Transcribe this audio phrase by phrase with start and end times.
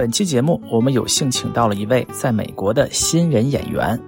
[0.00, 4.00] 本期节目，我们有幸请到了一位在美国的新人演员，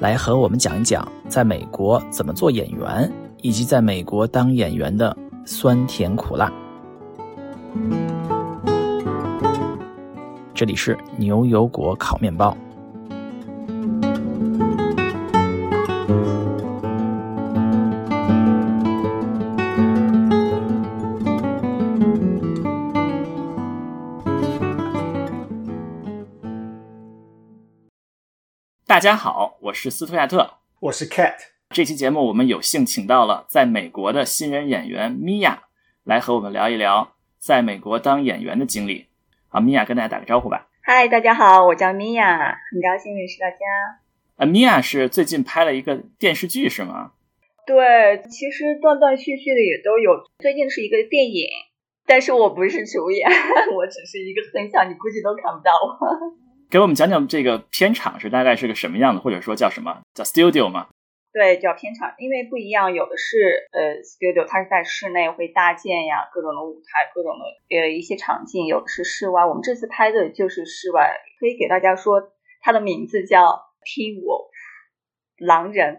[0.00, 6.50] 来和我们讲一讲在美国怎么做演员，以及在美国当演员的酸甜苦辣。
[10.54, 12.56] 这里是牛油果烤面包。
[28.94, 30.48] 大家好，我是斯图亚特，
[30.78, 31.34] 我是 Cat。
[31.70, 35.64] 这期节目我们有幸请到了在美国的新人演员米娅，
[36.04, 39.06] 来和我们聊一聊在美国当演员的经历。
[39.48, 40.68] 好，米娅跟大家打个招呼吧。
[40.80, 42.38] 嗨，大家好，我叫米娅，
[42.70, 43.56] 很高兴认识大家。
[44.36, 47.14] 呃，米娅是最近拍了一个电视剧是吗？
[47.66, 50.22] 对，其实断断续续的也都有。
[50.38, 51.48] 最近是一个电影，
[52.06, 53.28] 但是我不是主演，
[53.74, 56.43] 我只是一个分享，你估计都看不到我。
[56.70, 60.88] 给我们讲讲这个片场是大概是个什么样的，或者说叫什么叫 studio 吗？
[61.32, 71.10] 对，叫片场，因为不一样，有的是呃 studio，它是在室内会搭建呀，各种的舞台，各种的呃一些场景；有的是室外，我们这次拍的就是室外。
[71.40, 72.22] 可以给大家说，
[72.62, 73.42] 它的名字叫
[73.82, 74.50] Teen Wolf，
[75.38, 75.98] 狼人。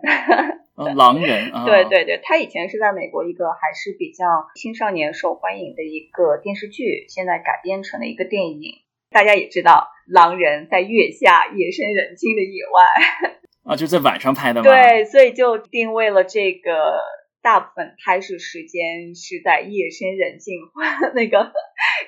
[0.95, 1.52] 狼人。
[1.66, 8.84] 对 对对，他以前是在美国一个还是比较青少年受欢迎的一个电视剧，现在改编成了一个电影。
[9.16, 13.31] 大家也知道，狼人在月下夜深人静的野外
[13.63, 14.69] 啊，就在晚上拍的吗？
[14.69, 16.99] 对，所以就定位了这个
[17.41, 20.59] 大部分拍摄时间是在夜深人静
[21.13, 21.53] 那个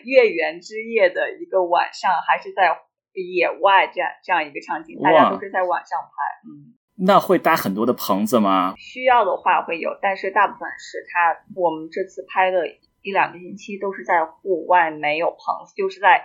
[0.03, 2.77] 月圆之夜的一个晚上，还是在
[3.13, 6.11] 野外这样这样一个场景，大家都是在晚上拍。
[6.43, 6.75] 嗯，
[7.07, 8.73] 那会搭很多的棚子吗？
[8.77, 12.67] 需要的话会有，但是大部分是他我们这次拍的
[13.01, 16.21] 一两个星期都是在户外，没有棚子，就是在。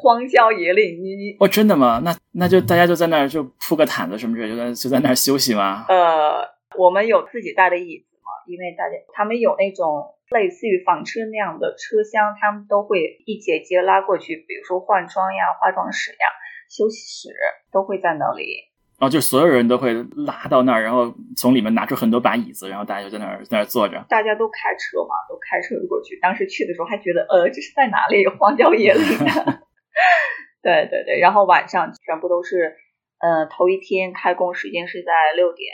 [0.00, 2.00] 荒郊野岭，你你哦，真的吗？
[2.04, 5.84] 那那就大家就在那儿就铺个毯子什么之类，就在就在那儿休息吗？
[5.88, 6.46] 呃，
[6.78, 16.26] 我们有自己带的椅子嘛，因为大家他们有那种类似于房车那样的车厢，他们都会一节节拉过去，比如说换装呀、化妆室呀、
[16.70, 17.34] 休息室
[17.72, 18.68] 都会在那里。
[19.00, 19.94] 哦，就所有人都会
[20.26, 24.04] 拉到那儿，然后从里面拿出很多把椅子，然后大家就在那儿在那儿坐着。
[24.08, 26.18] 大家都开车嘛，都开车过去。
[26.20, 28.26] 当时去的时候还觉得，呃，这是在哪里？
[28.26, 29.02] 荒郊野岭。
[30.62, 32.76] 对对对，然后晚上全部都是，
[33.20, 35.72] 呃，头一天开工时间是在六点，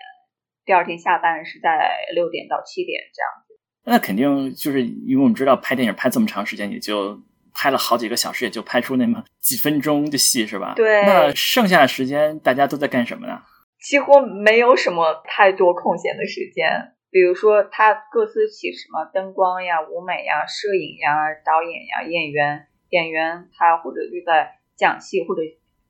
[0.65, 3.55] 第二天下班是在六点到七点这样子。
[3.87, 7.21] 那肯定就是因为我们知道拍电影拍这么长时间，也就
[7.55, 10.75] 拍了好几个小时，也就拍出那么几分钟的戏是吧？
[10.75, 11.03] 对。
[11.05, 13.43] 那剩下的时间大家都在干什么呢？
[13.81, 22.67] 几乎没有什么太多空闲的时间，比如说他各司其职嘛，灯光呀、舞美呀、摄影呀、导演呀、演员。
[22.95, 25.43] 演员他或者就在讲戏，或者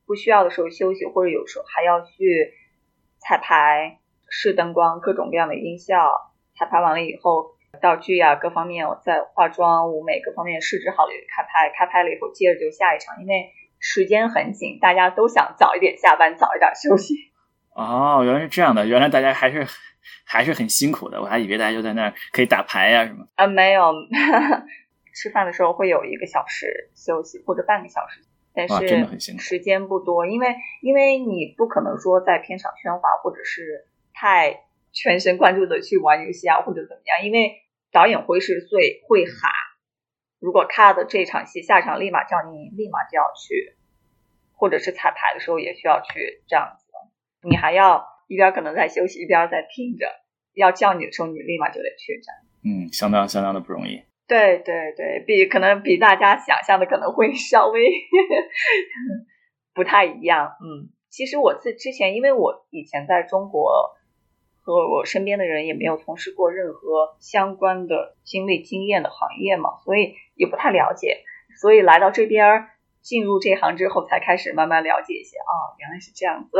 [0.07, 2.51] 不需要的时候休息，或者有时候还要去
[3.19, 6.09] 彩排、试灯光、各种各样的音效。
[6.57, 11.69] 彩排完了以后，道具呀各方面，我在化妆、舞美各方面设置好了，开拍。
[11.77, 17.13] 开拍了以后，接着就下一场，因为时间很紧，大家都想早一点下班，早一点休息。
[17.75, 19.67] 哦，原来是这样的，原来大家还是
[20.25, 23.27] 还是很辛苦的，我还以为大家就在那儿可以打牌呀什么。
[23.35, 23.93] 啊，没有。
[25.15, 28.21] 吃饭的时候会有一个小时休息或者半个小时，
[28.53, 39.51] 但是时间不多，因为因为你不可能说在片场喧哗或者是太全神贯注的去玩游戏啊或者怎么样，因为导演会是最会喊，
[40.39, 43.75] 如果 cut 这场戏，下场立马叫你立马就要去，
[44.53, 46.85] 或者是彩排的时候也需要去这样子，
[47.41, 50.11] 你还要一边可能在休息一边在听着，
[50.53, 52.41] 要叫你的时候你立马就得去这样。
[52.63, 54.01] 嗯，相当相当的不容易。
[54.27, 57.91] 对对对，比可能比大家想象的可能会 稍微
[59.73, 60.47] 不太一样。
[60.61, 63.95] 嗯，其实我自之前，因为我以前在中国
[64.61, 71.23] 和我身边的人也没有从事过任何相关的经历经验的行业嘛，所以也不太了解。
[71.61, 72.67] 所以来到这边
[73.01, 75.37] 进入这行之后，才开始慢慢了解一些。
[75.37, 76.57] 哦，原来是这样子。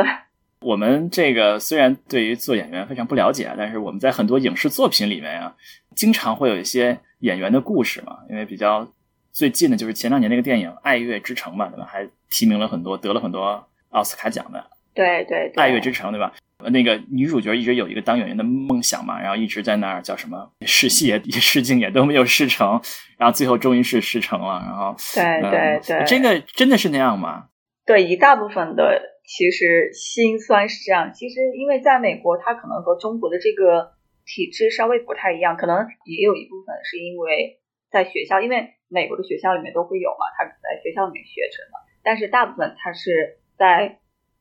[0.65, 5.55] 我们这个虽然对于做演员非常不了解，但是我们在很多影视作品里面啊，
[5.95, 6.97] 经常会有一些。
[7.19, 8.87] 演员的故事嘛，因为比较
[9.31, 11.87] 最近的就是前两年那个电影《爱乐之城》嘛，对吧？
[11.89, 14.63] 还提名了很多，得了很多奥斯卡奖的。
[14.93, 16.31] 对对，《爱乐之城》对吧？
[16.69, 22.79] 那个女主角一直有一个当演员的梦想嘛，然后一直在那儿叫什么试戏也试镜也都没有试成，
[23.17, 24.61] 然后最后终于是试成了。
[24.63, 27.45] 然后对对对，这个真的是那样吗？
[27.85, 31.11] 对，一大部分的其实心酸是这样。
[31.13, 33.93] 其实因为在美国，它可能和中国的这个。
[34.27, 37.59] 体制稍微不太一样，可能也有一部分是因为
[37.91, 41.77] 在学校，因为美国的学校里面都会有嘛，他在学校里面学成的。
[42.01, 43.99] 但是大部分他是在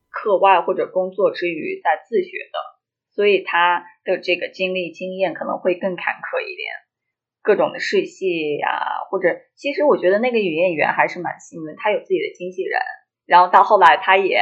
[0.09, 2.59] 课外或者工作之余在自学的，
[3.15, 6.73] 所以他的这个经历经验可能会更坎坷一点，
[7.43, 12.81] 各种的试戏呀，或者其实我觉得那个女演员还是蛮幸运，她有自己的经纪人，
[13.27, 14.41] 然后到后来她也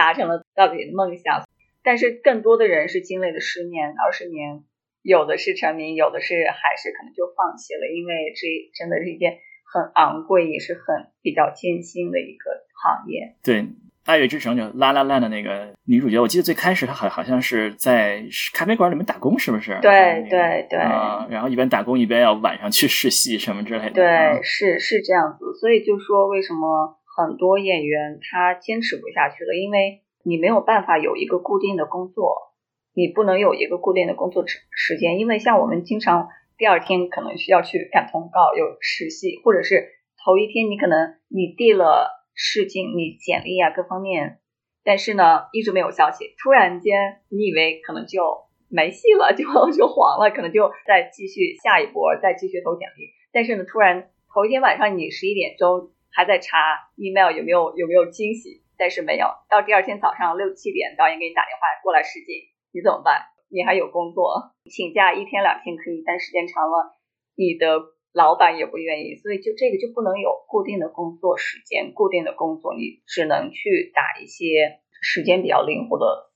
[0.00, 1.44] 达成了自己的梦想，
[1.84, 4.64] 但是更多的人是经历了十年、二十年，
[5.02, 9.38] 有的是成名，有的是还是可能就放弃了，因为这真的是一件。
[9.72, 10.82] 很昂贵，也是很
[11.22, 13.36] 比较艰辛的一个行业。
[13.40, 13.62] 对，
[14.04, 18.20] 《爱乐之城》就《拉拉烂》的那个女主角，我记得最开始她好好像是在
[18.52, 19.78] 咖啡馆里面打工，是不是？
[19.80, 20.76] 对对对。
[20.80, 23.92] 啊，然后一边打工一边要晚上去试戏什么之类的。
[23.92, 25.54] 对，是是这样子。
[25.60, 29.54] 所以就说为什么很多演员他坚持不下去了？
[29.54, 32.52] 因为你没有办法有一个固定的工作，
[32.94, 36.28] 你不能有一个固定的工作时时间，因为像我们经常。
[36.60, 39.88] 第二天可能需要去赶通告，有实习，或者是
[40.22, 44.40] 头一天你可能你递了试镜，你简历啊各方面，
[44.84, 46.34] 但是呢一直没有消息。
[46.36, 48.20] 突然间你以为可能就
[48.68, 49.42] 没戏了，就
[49.72, 53.08] 就黄了，可能就再继续下一波，再继续投简历。
[53.32, 59.26] 但是呢，突然头一天晚上你十一点钟还在查 email 有没有有没有惊喜，但是没有。
[59.48, 62.34] 到第二天早上六七点，导演给你打电话过来试镜，
[62.72, 63.26] 你怎么办？
[63.48, 66.98] 你还有工作，请假一天两天可以，但时间长了，
[67.34, 67.80] 你的
[68.12, 76.30] 老板也不愿意，所以就这个就不能有固定的工作时间，固定的工作，你只能去打一些时间比较灵活的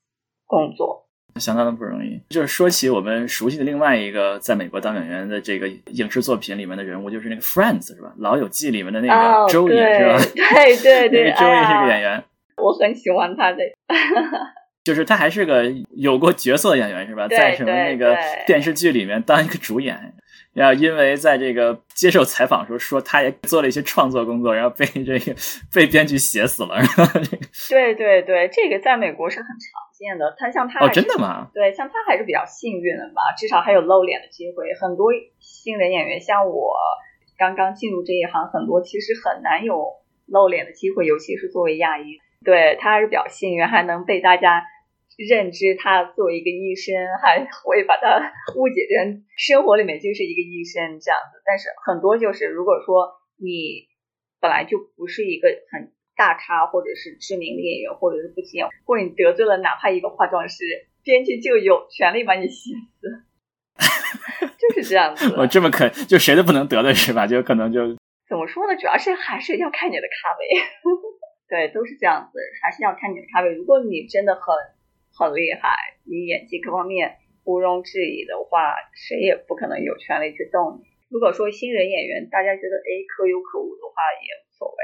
[0.46, 1.08] 工作，
[1.40, 2.20] 相当的不容易。
[2.28, 8.08] 就是说起我们熟悉的另外一个在美国当演员的这个影视作品里面的人物，就是那个《Friends》是吧？
[8.18, 10.18] 《老友记》里面的那个周也是吧？
[10.34, 12.22] 对 对对，周也 是个演员，
[12.56, 13.58] 我很喜欢他的。
[14.84, 15.64] 就是他还是个
[15.96, 17.26] 有过角色的演员是吧？
[17.26, 18.14] 在什么那个
[18.46, 19.98] 电视剧里面当一个主演，
[20.54, 25.34] 然后因为在这个接受采访时候说他也做了一些创作工作，然后被这个
[25.72, 26.76] 被编剧写死了。
[27.68, 30.32] 对对对，这个在美国是很常见的。
[30.38, 31.48] 他像他哦，真的吗？
[31.52, 34.72] 对，像他还是比较幸运的吧，至少还有露脸的机会。
[34.80, 35.10] 很多
[35.40, 36.72] 新人演员像我
[37.36, 39.84] 刚刚进入这一行，很多其实很难有
[40.26, 42.20] 露脸的机会，尤其是作为亚裔。
[42.44, 44.62] 对他还是比较幸运，还能被大家。
[45.16, 51.42] 认知他作为一个医生，还会把他误解成生活里面就是一个医生这样子。
[51.44, 53.86] 但是很多就是，如果说你
[54.40, 60.64] 本来就不是一个很大咖，或者是知名的演员，或者是不起眼，或者你得罪了哪怕一个化妆师，
[61.02, 63.24] 编剧就有权利把你写死，
[64.58, 65.34] 就是这样子。
[65.38, 67.26] 我这么可就谁都不能得罪是吧？
[67.26, 67.96] 就可能就
[68.28, 68.76] 怎么说呢？
[68.76, 70.46] 主要是还是要看你的咖位，
[71.48, 73.52] 对，都是这样子，还是要看你的咖位。
[73.54, 74.42] 如果你真的很
[75.16, 75.70] 很厉害，
[76.04, 80.84] 你演技各方面毋庸置疑的话，谁也不可能有权利去动你。
[81.08, 84.74] 如果说新人演员，大家觉得哎可有可无的话，也无所谓。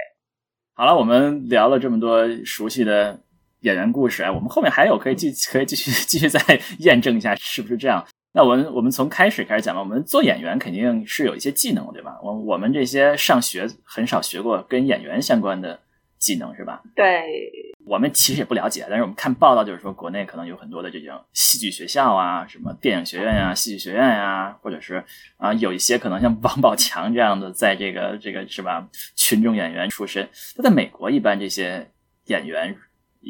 [0.75, 3.21] 好了，我们聊了这么多熟悉的
[3.61, 6.41] 演员故事，哎，我们后面还有可以继 可以继续继续再
[6.79, 8.07] 验证一下是不是这样。
[8.33, 9.81] 那我们我们从开始开始讲吧。
[9.81, 12.21] 我们做演员肯定是有一些技能，对吧？
[12.23, 15.81] 我我们这些上学很少学过跟演员相关的。
[16.21, 16.83] 技能是吧？
[16.95, 25.05] 对，我们其实也不了解，但是我们看报道，就是说国内可能有很多的这种戏剧学校啊，什么电影学院呀、戏剧学院呀，或者是
[25.39, 30.29] 啊，有一些可能像王宝强这样的，在这个这个是吧，群众演员出身。
[30.57, 31.91] 那在美国，一般这些
[32.27, 32.77] 演员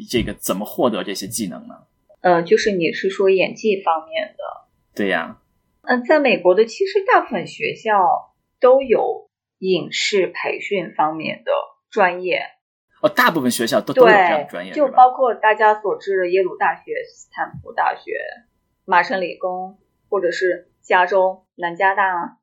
[0.09, 1.75] 这个怎么获得这些技能呢？
[2.21, 4.43] 嗯，就是你是说演技方面的？
[4.93, 5.37] 对呀。
[5.83, 7.91] 嗯，在美国的其实大部分学校
[8.59, 11.51] 都有影视培训方面的
[11.89, 12.41] 专业。
[13.01, 18.11] 哦，大部分学校都都有这样的专业，就包括大家所知的耶鲁大学、斯坦福大学、
[18.85, 19.77] 麻省理工，
[20.09, 22.37] 或者是加州南加大，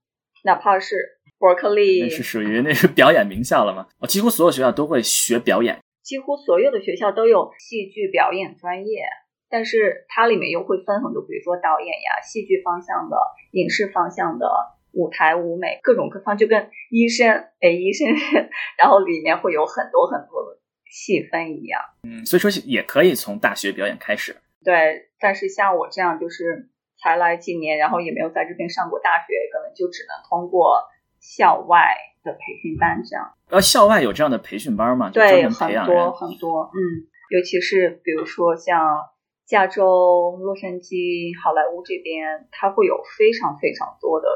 [0.45, 3.87] 哪怕是伯克利，那是属于那是表演名校了吗？
[4.00, 9.05] 哦，几乎所有学校都会学表演，几乎所有的学校都有戏剧表演专业，
[9.49, 13.17] 但是它里面又会分很多，比如说导演呀、戏剧方向的、
[13.53, 14.47] 影视方向的、
[14.92, 17.28] 舞台舞美各种各方，就跟医生
[17.61, 18.09] 哎，医生，
[18.78, 20.59] 然后里面会有很多很多的。
[20.90, 24.35] 细分一样，嗯，所以说也可以从大学表演开始。
[24.64, 30.80] 对，但是像我这样就是才来几年，然后也没有在这边上过大学，可能就只能通过
[31.21, 33.30] 校外的培训班这样。
[33.50, 35.11] 呃，校外有这样的培训班吗？
[35.11, 36.80] 对，很多很多，嗯，
[37.28, 38.80] 尤其是比如说像
[39.47, 44.28] 加州、洛杉矶、好莱坞这边，它会有非常非常多的，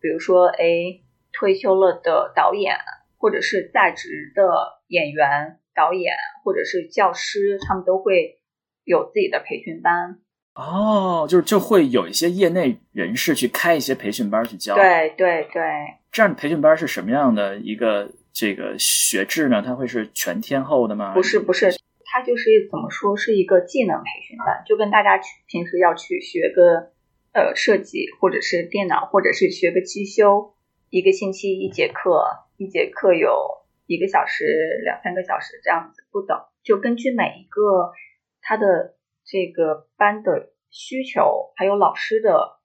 [0.00, 1.00] 比如说哎，
[1.32, 2.76] 退休了的导演，
[3.18, 5.58] 或者是在职的演员。
[5.78, 6.12] 导演
[6.42, 8.40] 或者是教师，他们都会
[8.82, 10.18] 有自己的培训班。
[10.56, 14.74] 哦，就是就会有一些业内人士去开一些培训班去教。
[14.74, 15.62] 对对对，
[16.10, 19.62] 这样的培训班是什么样的一个这个学制呢？
[19.64, 21.14] 它会是全天候的吗？
[21.14, 21.70] 不是，不是，
[22.04, 26.90] 它就是怎么说是一个技能培训班，就跟大家去平时要去学个
[27.32, 30.54] 呃设计，或者是电脑，或者是学个机修，
[30.90, 32.24] 一个星期一节课，
[32.56, 34.44] 一节课有一个小时、
[34.84, 37.92] 两三个小时这样子不等，就根据每一个
[38.40, 42.58] 他的这个班的需求，还有老师的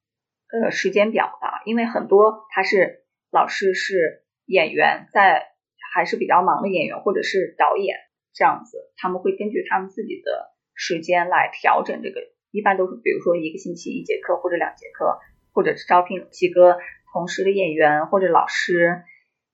[0.52, 5.50] 呃时间表吧，因为很多他是老师是演员在。
[5.94, 7.98] 还是比较忙的演员或者是导演
[8.34, 12.33] 这样子，他们会根据他们自己的时间来调整这个。
[12.54, 15.20] 一般都是比如说一个星期一节课或者两节课，
[15.52, 16.78] 或者是招聘几个
[17.12, 19.02] 同时的演员或者老师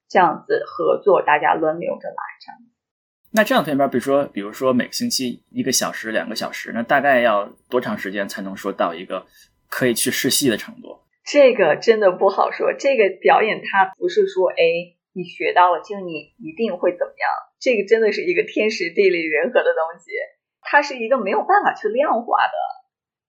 [0.09, 2.61] 这样子合作，大家轮流着来这样。
[3.31, 9.25] 那这样片边，比如说比如说每个星期一个小时、两个小时，那大概要多长时间才能说到一个
[9.69, 10.99] 可以去试戏的程度？
[11.23, 12.73] 这个真的不好说。
[12.77, 14.99] 这个表演它不是说哎。
[15.11, 17.27] 你学到了，就你一定会怎么样？
[17.59, 20.11] 这个真的是一个天时地利人和的东西，
[20.61, 22.53] 它是一个没有办法去量化的。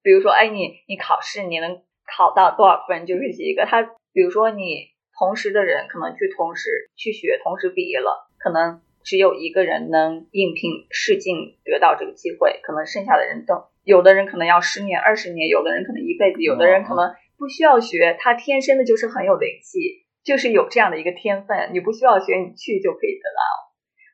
[0.03, 3.67] 比如说，哎，你你考试你能考到多少分就是一个。
[3.67, 4.89] 他比如说你
[5.19, 20.07] 同时的人可能去同时去学，同时毕业了，可能只有一个人能应聘试镜得到这个机会，可能剩下的人都有的人可能要十年、二十年，有的人可能一辈子，有的人可能不需要学，他天生的就是很有灵气。
[20.23, 23.41] 就是有这样的一个天分，你不需要学，你去就可以得到。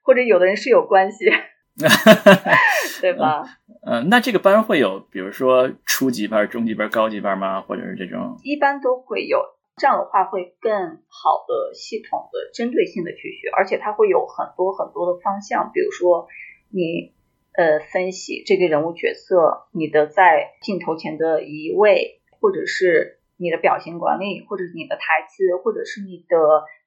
[0.05, 1.25] 或者有的人是有关系，
[3.03, 3.43] 对吧？
[3.89, 7.61] 嗯，那这个班会有，比如说初级班、中级班、高级班吗？
[7.61, 8.37] 或者是这种？
[8.43, 9.39] 一般都会有。
[9.77, 10.73] 这样的话会更
[11.07, 15.71] 好的、系统的、针对性的去学，而且它会有很多很多的方向。
[15.73, 16.27] 比如说，
[16.71, 17.15] 你
[17.53, 23.21] 呃分析这个人物角色，你的在镜头前的移位，或者是。
[23.39, 26.39] 你的表情管理，或者你的台词，或者是你的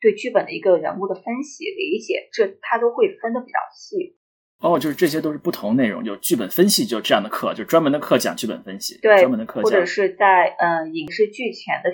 [0.01, 4.17] 对剧本的一个人物的分析理解，这它都会分的比较细。
[4.61, 11.89] 哦，就是这些都是不同内容，有剧本分析，就这样的课，就专门的课讲剧本分析，对，专门的课讲或者是在嗯影视剧前的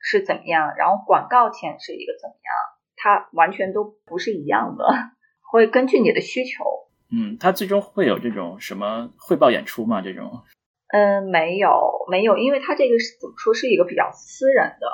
[0.00, 2.52] 是怎么样，然后广告前是一个怎么样，
[2.96, 4.84] 它完全都不是一样的，
[5.50, 6.64] 会根据你的需求。
[7.10, 10.02] 嗯，它最终会有这种什么汇报演出吗？
[10.02, 10.42] 这种？
[10.88, 14.86] 嗯，没有没有，因为它这个是怎么说是一个比较私人的。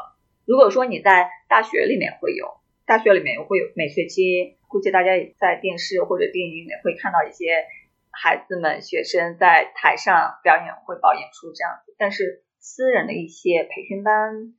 [0.46, 2.59] 如果说你在大学里面会有，
[2.90, 7.62] 大学里面会有每学期，估计大家也在电视或者电影里面会看到一些
[8.10, 11.94] 孩子们、学生在台上表演汇报演出这样子。
[11.96, 14.56] 但是私人的一些培训班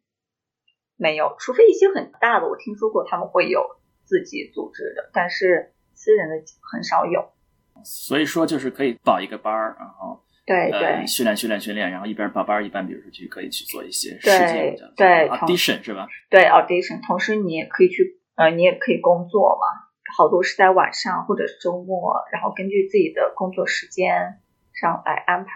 [0.96, 3.66] 没有，除非一些很大的，我听说过他们会有
[4.06, 6.36] 自己组织的，但是私人的
[6.72, 7.34] 很少有。
[7.84, 10.24] 所以说，就是可以报一个班儿，然后。
[10.44, 16.08] 对对，训练训练训练，然后一边报班一边，比如说去可以去做一些对对 audition 是吧？
[16.30, 19.66] 对 audition，同时你也可以去呃，你也可以工作嘛，
[20.16, 24.40] 好多是在晚上或者是周末，然后根据自己的工作时间
[24.74, 25.52] 上来安排。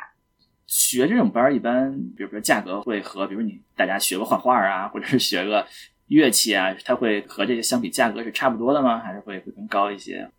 [0.67, 5.65] 学这种班一般，比如说价格会和比如你大家学个画画啊，或者是学个
[6.07, 8.99] 乐器啊，它会和这些相比价格是差不多的吗？
[8.99, 10.29] 还是会会更高一些？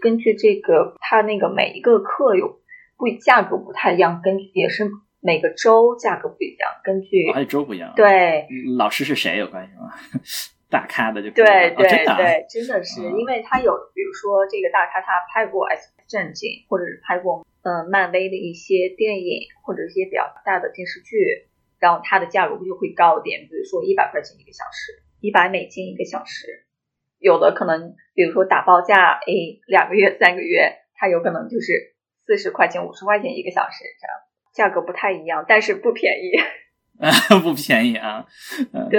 [0.00, 2.60] 根据这个，它那个每一个课有。
[2.98, 4.90] 不价格不太一样，根据也是
[5.20, 7.92] 每个州价格不一样，根据还州不一样。
[7.94, 9.92] 对，老师是谁有关系吗？
[10.68, 11.44] 大咖的就对
[11.76, 26.64] 对对，真的是，因为他有，比如说这个大咖他拍过《X 战警》，或者是拍过呃漫威的一些电影，或者一些比较大的电视剧，然后它的价格就会高一点，比如说一百块钱一个小时，一百美金一个小时，
[27.18, 29.32] 有的可能比如说打包价，哎，
[29.66, 31.94] 两个月三个月，它有可能就是。
[32.28, 36.32] 四十块钱、五十块钱一个小时，这样价格不太一样，但是不便宜。
[36.98, 37.08] 啊，
[37.40, 38.26] 不便宜啊。
[38.90, 38.98] 对，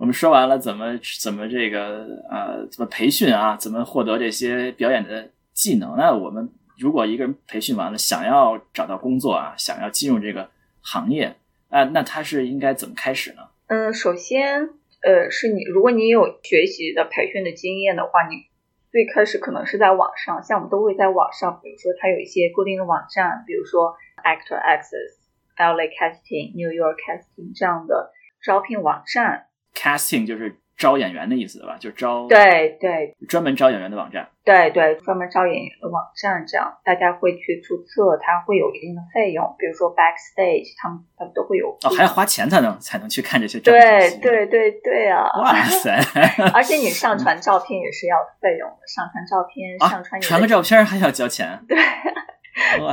[0.00, 5.94] 我们说完了怎么怎么这个呃怎么培训啊，怎么获得这些表演的技能。
[5.98, 10.48] 那我们如果一个人培训完了，想要找到工作啊，想要进入这个
[10.80, 11.36] 行业
[11.68, 13.42] 啊，那他是应该怎么开始呢？
[13.66, 14.70] 嗯，首先
[15.02, 18.48] 呃，是你如果你有学习的培训的经验的话，你。
[18.90, 25.14] 最开始可能是在网上，像我们都会在网上，比如说它有一些固定的网站，比如说 Actor Access、
[25.56, 28.10] LA Casting、New York Casting 这样的
[28.42, 29.46] 招聘网站。
[29.74, 30.56] Casting 就是。
[30.80, 31.76] 招演员的意思吧？
[31.78, 34.26] 就招对对，专门招演员的网站。
[34.42, 39.44] 对对，专门招演员的网站，这样大家会去注册，它会有一定的费用。
[39.58, 43.78] 比如说 Backstage，他们他们都会有哦，还要花钱才能才能去看这些照片。
[43.82, 45.28] 对对对对啊！
[45.38, 46.00] 哇塞！
[46.56, 51.60] 而且你上传照片也是要费用的，上传照片上传传个照片还要交钱。
[51.68, 51.76] 对，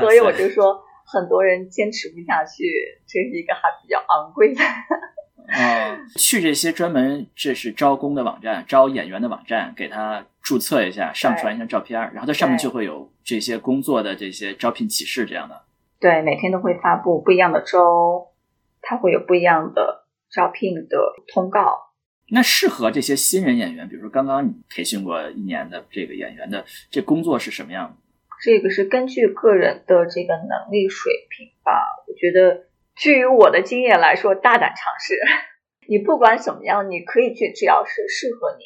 [0.02, 2.66] 所以我就说很多人坚持不下去，
[3.08, 4.60] 这是一个还比较昂贵的。
[5.48, 15.64] 啊，去这些专门这是招工的网站、招演员的网站，给他注册一下，上传一下照片，然后在上面就会有这些工作的这些招聘启事这样的。
[16.00, 18.28] 对，每天都会发布不一样的周，
[18.82, 20.98] 它会有不一样的招聘的
[21.34, 21.94] 通告。
[22.30, 27.96] 那适合这些新人演员，比如说刚刚你培训过一年的这个演员的，这工作是什么样的？
[28.44, 31.72] 这个是根据个人的这个能力水平吧。
[32.06, 32.67] 我觉得，
[32.98, 35.20] 基于我的经验来说，大胆尝试。
[35.88, 38.64] 你不管怎么样，你可以去，只要是适合你。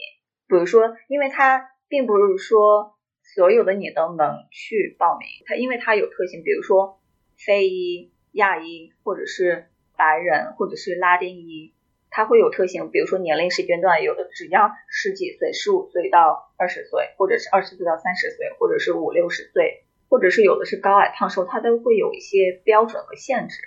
[0.48, 2.96] 比如说，因为它并不是说
[3.36, 7.02] 所有的你都能去报名，它因为它有特性，比如说
[7.38, 11.74] 非裔、亚裔，或者是白人，或者是拉丁裔。
[12.10, 23.58] 它会有特性，比如说年龄时间段，有的只要十几岁，十五岁到二十岁，或者是二十岁到三十岁，或者是五六十岁，或者是有的是高矮胖瘦，它都会有一些标准和限制。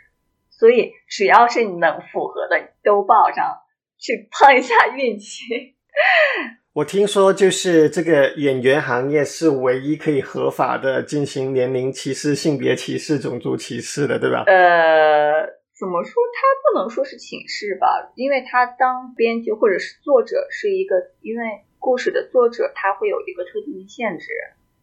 [0.59, 3.59] 所以只要是你能符合的，都报上
[3.99, 5.43] 去碰一下运气。
[6.73, 14.45] 我听说，就是这个演员行业是唯一可以合法的进行年龄歧视、性别歧视、种族歧视的，对吧？
[14.47, 15.63] 呃。
[15.77, 16.15] 怎么说？
[16.15, 24.29] 他不能说是歧视吧，因为他当编剧或者是作者是一个，因为故事的作者他会有一个特定的限制，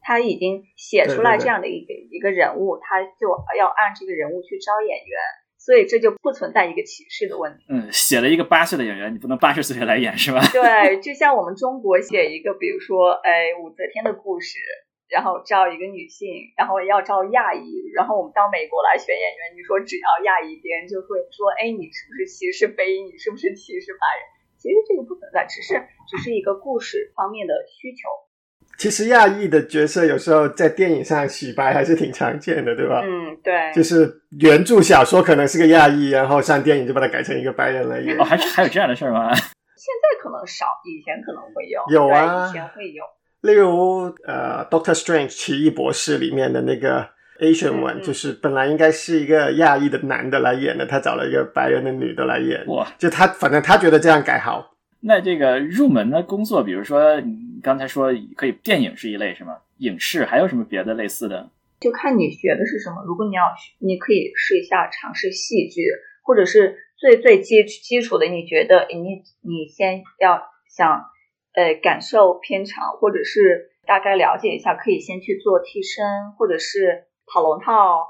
[0.01, 5.15] 他已经写出来这样的一个一个人物，他就要按这个人物去招演员，
[5.61, 7.65] 所以这就不存在一个歧视的问题。
[7.69, 10.41] 嗯，写了一个八岁的演员，你不能八十岁来演是吧？
[10.51, 14.57] 对，就像我们中国写一个，比如说，哎，武则天的故事。
[15.11, 23.03] 然后招一个女性，然后要招亚裔，然后我们到美国来选演员，你说只要亚裔，别人就会说，哎，你是不是歧视非裔？
[23.03, 24.23] 你是不是歧视白人？
[24.55, 28.07] 其实这个不存在，只是只是一个故事方面的需求。
[28.81, 33.03] 其实亚裔的角色有时候在电影上洗白还是挺常见的，对吧？
[33.05, 33.53] 嗯，对。
[33.75, 38.19] 就是原著小说可能是个亚裔，然后上电影就把它改成一个白人来演。
[38.19, 39.31] 哦，还还有这样的事儿吗？
[39.35, 41.79] 现在可能少，以前可能会有。
[41.91, 43.03] 有啊，以前会有。
[43.41, 47.07] 例如，呃，《Doctor Strange》奇异博士里面的那个
[47.39, 52.65] Asian one，就是本来应该是一个亚裔的男的来演的，他找了一个白人的女的来演。
[52.65, 52.87] 哇！
[52.97, 54.71] 就他，反正他觉得这样改好。
[55.01, 59.57] 那这个入门的工作，比如说你刚才说可以，电影是一类是吗？
[59.77, 61.49] 影视还有什么别的类似的？
[61.79, 63.03] 就看你学的是什么。
[63.05, 63.43] 如果你要，
[63.79, 65.81] 你可以试一下尝试戏剧，
[66.23, 71.05] 或者是最最基基础的，你觉得你你先要想。
[71.53, 78.07] 呃，感受片场，或者是大概了解一下，可以先去做替身，或者是跑龙套，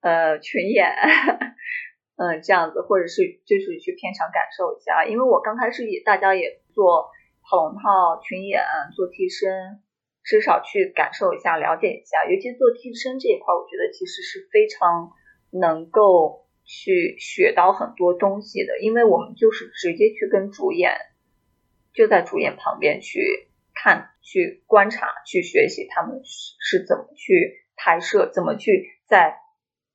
[0.00, 0.94] 呃，群演，
[2.16, 5.04] 嗯，这样子，或者是就是去片场感受一下。
[5.04, 7.10] 因为我刚开始也大家也做
[7.42, 8.60] 跑龙套、群演、
[8.94, 9.80] 做替身，
[10.22, 12.24] 至少去感受一下、了解一下。
[12.30, 15.10] 尤其做替身这一块，我觉得其实是非常
[15.50, 20.92] 能够去学到很多东西的，因为我们就是直接去跟主演。
[21.92, 23.20] 就在主演旁边去
[23.72, 29.36] 看、去观察、去学习他们是怎么去拍摄、怎么去在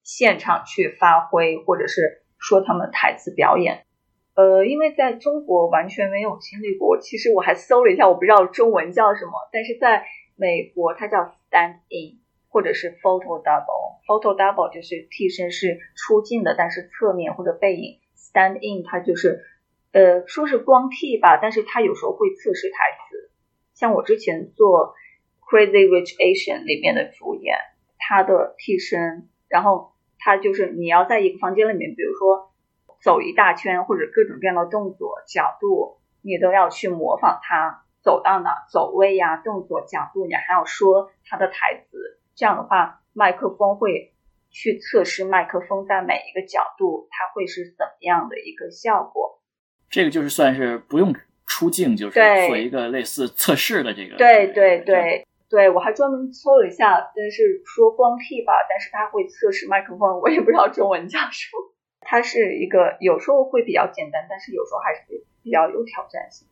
[0.09, 3.85] 现场去发挥，或者是说他们台词表演。
[4.33, 11.17] 呃，因为在中国完全没有经历过，其实我还搜了一下，我不知道中文叫什么，但是在美国它叫
[11.49, 12.19] stand in
[12.49, 13.99] 或者是 photo double。
[14.07, 17.99] photo double 就是替身是出镜的，但是侧面或者背影。
[18.17, 19.45] stand in 它就是。
[19.91, 23.31] 呃，说是光替吧，但是他有时候会测试台词。
[23.73, 24.93] 像我之前做
[25.49, 27.57] 《Crazy Rich Asian》里面的主演，
[27.97, 32.51] 他的替身，然后他就是你要在一个房间里面，比如说
[33.01, 42.19] 走一大圈或者各种各样的动作角度，你都要去模仿他走到哪，走位呀、动作角度，你还要说他的台词。
[42.35, 44.13] 这样的话，麦克风会
[44.49, 49.41] 去测试麦克风在每一个角度，它会是怎么样的一个效果。
[49.89, 51.13] 这个就是算是不用
[51.45, 54.15] 出镜，就是做一个类似测试的这个。
[54.17, 61.73] 对对对对，我还专门搜了一下，但是说光屁吧，但是它会测试麦克风，我也不知道中文叫什么。
[62.01, 66.47] 它是一个有时候会比较简单，但是有时候还是比较有挑战性。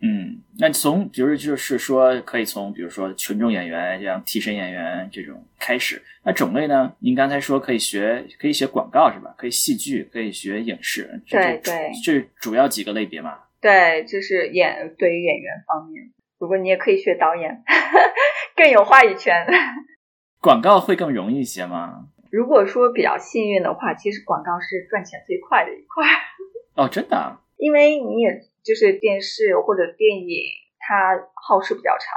[0.00, 6.00] 嗯，那从比如就是说，可以从比如说群众演员，像替身演员这种开始。
[6.22, 6.94] 那种类呢？
[7.00, 9.34] 您刚才说可以学，可以学广告是吧？
[9.36, 11.20] 可以戏剧，可以学影视。
[11.28, 13.40] 对对，这主要几个类别嘛？
[13.60, 16.12] 对，就是演对于演员方面，
[16.42, 17.62] 如果你也可以学导演，
[18.58, 19.46] 更有话语权。
[20.40, 22.08] 广告会更容易一些吗？
[22.32, 26.04] 如果说比较幸运的话，其实广告是赚钱最快的一块。
[26.74, 27.38] 哦，真的？
[27.56, 28.42] 因为你也。
[28.64, 30.38] 就是电视或者电影，
[30.78, 32.14] 它耗时比较长。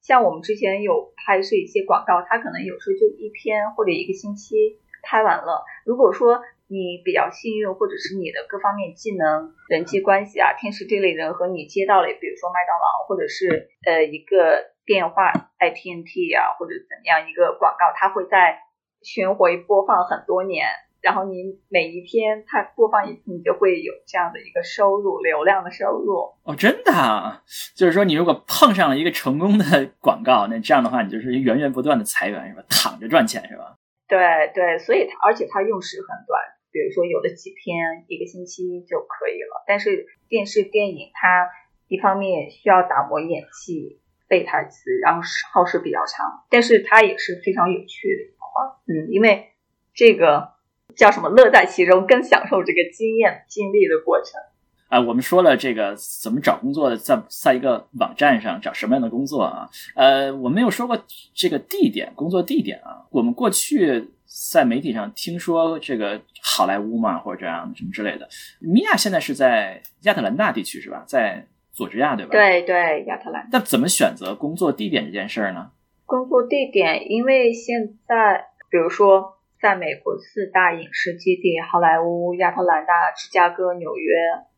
[0.00, 5.62] 像我们之前有拍摄一些广告，它可能有时候就一天或者一个星期拍完了。
[5.84, 18.58] 如果说你比较幸运，或者是你的各方面技能、人际关系啊，天时地利人和，你接到了，比如说麦当劳，或者是呃一个电话 AT&T 啊，或者怎么样一个广告，它会在
[19.02, 20.66] 巡回播放很多年。
[21.02, 26.32] 然后你每一天它播放一次，你就会有这样的一个收入，流量的收入。
[26.44, 27.42] 哦，真的啊，
[27.76, 29.64] 就是说你如果碰上了一个成功的
[30.00, 32.64] 广告，那这样的话你就是源源不断的财源是吧？
[32.70, 33.76] 躺着赚钱是吧？
[34.08, 34.18] 对
[34.54, 36.40] 对，所以它而且它用时很短，
[36.74, 39.62] 比如说有的几天、一个星期就可以了。
[39.64, 41.48] 但是电视电影它
[41.86, 48.48] 一方面需要打磨演技、背台词，然后耗时比较长，但是它也是非常有趣的一块。
[48.88, 49.52] 嗯，因为
[49.94, 50.52] 这个。
[50.94, 51.28] 叫什么？
[51.28, 54.40] 乐在其中，更享受这个经验经历的过程。
[54.88, 59.68] 啊，我们说了这个怎么找工作的，在在一个网站上找什么样的工作啊？
[59.96, 60.96] 呃，我没有说过
[61.34, 63.04] 这个地点，工作地点啊。
[63.10, 64.08] 我们过去
[64.52, 68.28] 在媒体上听说这个好莱坞嘛，或者这样什么之类的。
[68.60, 71.04] 米娅现在是在亚特兰大地区是吧？
[71.06, 72.32] 在佐治亚对吧？
[72.32, 73.48] 对对，亚特兰。
[73.52, 75.70] 那怎么选择工作地点这件事儿呢？
[76.06, 79.32] 工作地点，因为现在比如说。
[79.62, 84.12] 在美国四大影视基地：好莱坞、亚特兰大、芝加哥、纽约。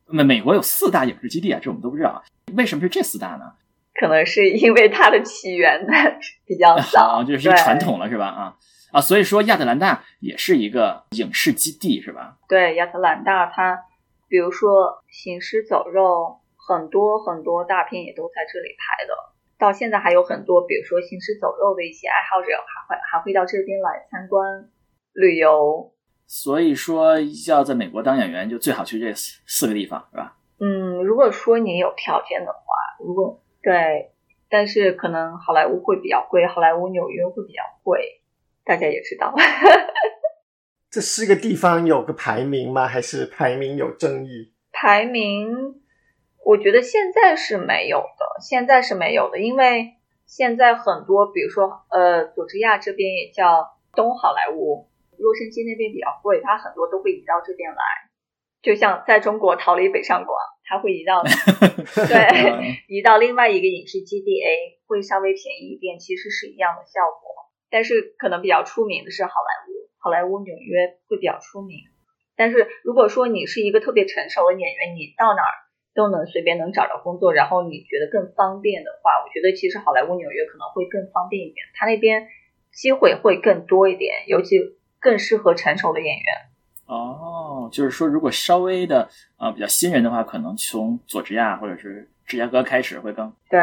[0.06, 2.20] 美美国有四大影视基地啊，这我们都不知道。
[2.56, 3.52] 为什么是这四大呢？
[3.94, 5.86] 可能是因为它的起源
[6.44, 8.26] 比较早， 就是传统了，是吧？
[8.26, 8.56] 啊
[8.92, 12.38] 啊，所以说亚特兰大也是一个影视基地，是吧？
[12.48, 13.78] 对，亚特兰大它，
[14.28, 14.70] 比如说
[15.10, 16.02] 《行尸走肉》，
[16.56, 19.14] 很多很多大片也都在这里拍的。
[19.58, 24.70] 到现在还有很多，比如说《行尸走肉》的一些爱好者还会还会到这边来参观。
[25.12, 25.92] 旅游，
[26.26, 27.16] 所以说
[27.48, 30.36] 要在美国当演员，就最好去这四四个地方，是吧？
[30.60, 32.60] 嗯，如果说你有条件的话，
[33.00, 34.12] 如果对，
[34.50, 38.20] 但是可能好莱坞会比较贵，好莱坞、纽约会比较贵，
[38.66, 39.32] 大家也知道。
[40.90, 42.86] 这四个地方有个排名吗？
[42.86, 44.52] 还是排名有争议？
[44.72, 45.80] 排名，
[46.44, 49.94] 我觉得现在是没有的，现在是没有的，因为
[50.26, 54.90] 现在很多，比如说呃，佐治亚这边也叫东好莱坞。
[55.18, 57.80] 洛杉矶那边比较贵，它很多都会移到这边来，
[58.60, 60.36] 就像在中国逃离北上广，
[60.68, 61.24] 它会移到
[62.04, 67.45] 对移到另外一个影视基地 A，会稍微便宜一点，其实是一样的效果。
[67.70, 71.78] 但是可能比较出名的是好莱坞，好莱坞纽约会比较出名。
[72.36, 75.54] 但是如果说你是一个特别成熟的演员，你到哪儿
[75.94, 82.28] 都能随便能找着工作，然后你觉得更方便的话，我觉得其实好莱坞纽约可能会更方便一点，它那边
[82.72, 84.56] 机会会更多一点，尤其。
[84.98, 86.24] 更适合成熟的演员
[86.86, 93.60] 哦，就是说，如果稍微的啊比较新人的话，可能从佐治亚或者是芝加哥开始会更对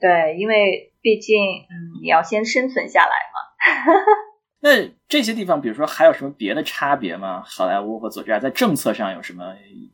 [0.00, 1.36] 对，因为毕竟
[1.68, 4.00] 嗯，你要先生存下来嘛。
[4.64, 7.42] 那这些地方，比如说还有什么别的差别吗？
[7.44, 9.42] 好莱坞和佐治亚在政策上有什么？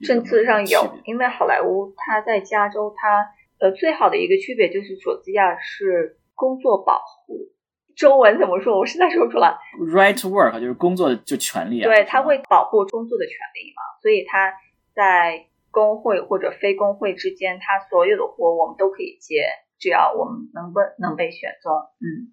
[0.06, 3.26] 政策上有，因为好莱坞它在加州，它
[3.58, 7.48] 呃最好的一个区别就是佐治亚是工作保护。
[7.96, 8.78] 中文怎么说？
[8.78, 9.56] 我实在说不出来。
[9.80, 11.88] Right to work 就是工作就权利啊。
[11.88, 14.52] 对，他会保护工作的权利嘛，所以他
[14.94, 19.42] 在工会或者非工会之间，他所有的活我们都可以接，
[19.78, 21.72] 只要我们能被能被选中。
[22.00, 22.32] 嗯，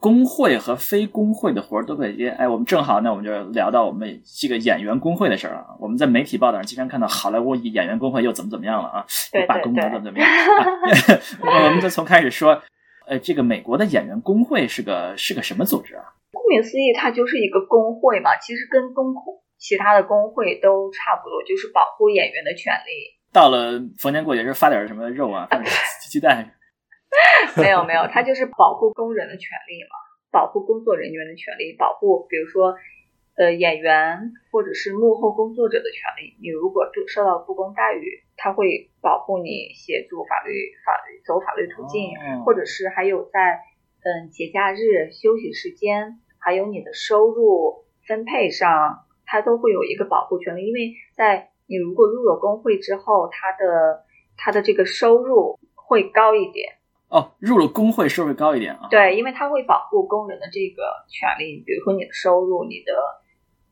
[0.00, 2.28] 工会和非工会的活儿都可以接。
[2.30, 5.66] 哎，我们正好，那我们就聊到我们这个演员工会的事儿啊。
[5.80, 9.06] 我们在媒体报道上经常看到好莱坞演员工会又怎么怎么样了啊？
[9.32, 10.28] 又罢工怎么怎么样？
[11.40, 12.62] 我们就从开始说。
[13.06, 16.04] 呃，这个美国的演员工会是个是个什么组织啊？
[16.32, 18.34] 顾名思义，它就是一个工会嘛。
[18.38, 19.20] 其实跟工会
[19.58, 23.12] 其他的工会都差不多，就是保护演员的权利。
[23.30, 25.70] 到了逢年过节就发点什么肉啊，发点
[26.08, 26.50] 鸡蛋。
[27.60, 29.94] 没有没有，它就是保护工人的权利嘛，
[30.30, 32.74] 保护工作人员的权利，保护比如说
[33.36, 36.36] 呃演员或者是幕后工作者的权利。
[36.40, 38.22] 你如果受到不公待遇。
[38.36, 40.52] 他会保护你，协助法律
[40.84, 42.10] 法律走法律途径，
[42.44, 43.60] 或者是还有在
[44.02, 50.66] 嗯节假日休息时间，还有你的收入分配上，他都会有一个保护权利。
[50.66, 54.04] 因为在你如果入了工会之后，他的
[54.36, 56.74] 他的这个收入会高一点。
[57.14, 58.88] 哦，入了工会收入高一点啊？
[58.90, 62.90] 对，因为他会保护工人的这个权利，比如说你的收入，你的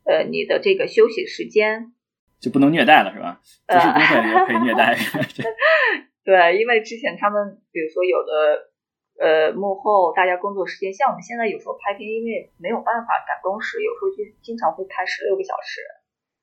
[0.04, 1.92] 呃你的这个休息时间。
[2.38, 3.40] 就不能虐待了是吧？
[3.66, 4.94] 不是工会也可以虐待。
[6.22, 8.70] 对，因为之前他们比如说有的
[9.18, 15.80] 呃幕后大家工作时间，像我们现在有时候拍片，因为没有办法赶工时，有时候就经常会拍十六个小时、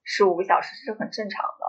[0.03, 1.63] 十五个小时是很正常的。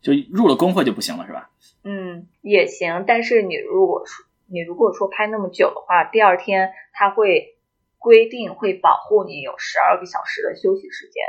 [0.00, 1.50] 就入了工会就不行了是吧？
[1.82, 7.58] 嗯，也行，但是你如果说你如果说拍那么久的话，第二天他会
[7.98, 11.22] 规定会保护你有十二个小时的休息时间。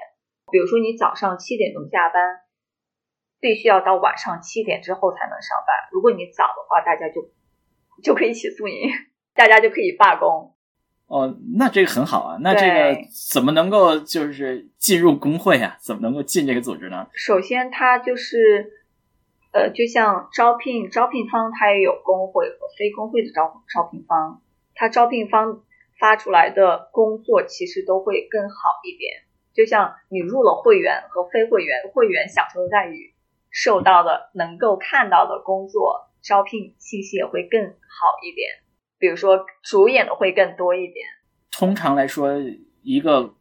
[0.51, 2.39] 比如说你早上七点钟下班，
[3.39, 5.89] 必须要到晚上七点之后才能上班。
[5.91, 7.29] 如果你早的话，大家就
[8.01, 8.89] 就可以起诉你，
[9.35, 10.55] 大家就可以罢工。
[11.07, 12.37] 哦，那这个很好啊。
[12.41, 13.01] 那这个
[13.31, 15.75] 怎么能够就是进入工会啊？
[15.79, 17.07] 怎么能够进这个组织呢？
[17.13, 18.78] 首先，它就是
[19.51, 24.41] 呃，就像招聘招聘方，它也有工会和非工会的招招聘方，
[24.75, 25.63] 它招聘方
[25.99, 29.23] 发出来的工作其实都会更好一点。
[29.53, 33.13] 就像你入了会员和非会员，会员享受的待遇，
[33.49, 37.75] 受到的能够看到的工作招聘信息也会更好
[38.23, 38.49] 一点。
[38.99, 41.05] 比如说，主演的会更多一点。
[41.51, 42.33] 通常来说，
[42.83, 43.33] 一个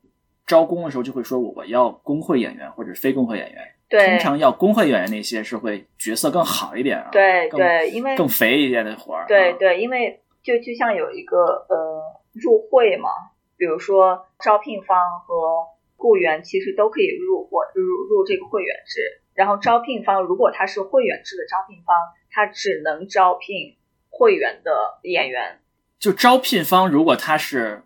[0.46, 3.74] 招工的时候就会说我要工会演员或者非工会演员。
[3.88, 7.08] 对，通常要工会演员那些是会角色更好一点啊。
[7.10, 9.26] 对对，因为更肥一点的活儿。
[9.26, 13.08] 对对，因为就就像有一个呃入会嘛，
[13.56, 14.96] 比如说招聘方
[15.26, 15.34] 和
[15.96, 21.94] 雇员其实都可以入会入入这个会员制，然后招聘方如果他是会员制的招聘方，
[22.30, 23.76] 他只能招聘。
[24.10, 25.60] 会员的演员，
[26.00, 27.82] 就招聘方如果他是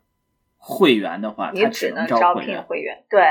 [0.56, 3.04] 会员的话，你只能招聘会员。
[3.10, 3.26] 对，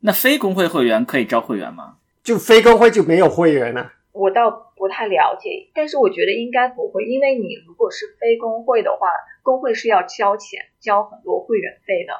[0.00, 1.96] 那非工会会员可以招会员吗？
[2.26, 3.88] 就非工会就没有会员呢？
[4.10, 9.06] 我倒不太了解，但是我觉得应该不会，因为你如果是非工会的话，
[9.44, 12.12] 工会是要交钱，交很多会员费的。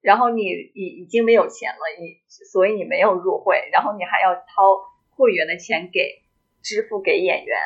[0.00, 4.42] 然后你已已经没有钱了，你所以你没有入会，然后你还要掏
[5.10, 6.22] 会员的钱给
[6.62, 7.58] 支付给演员。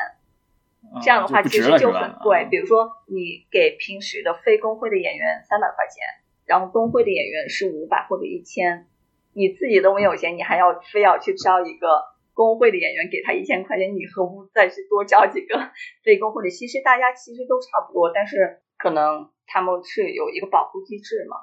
[1.00, 6.02] 这样的话其实就很贵，比如说你给平时的非工会的演员三百块钱，
[6.44, 8.88] 然后工会的演员是五百或者一千，
[9.34, 11.86] 你自己都没有钱，你还要非要去招一个
[12.34, 15.70] 工会的演员给他一千块钱，你何不再去多招几个
[16.02, 16.50] 非工会的？
[16.50, 21.36] 其实大家其实都差不多，但是可能他们是有一个保护机制嘛。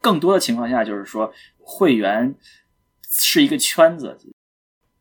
[0.00, 2.34] 更多的情况下就是说，会员
[3.08, 4.16] 是一个圈子。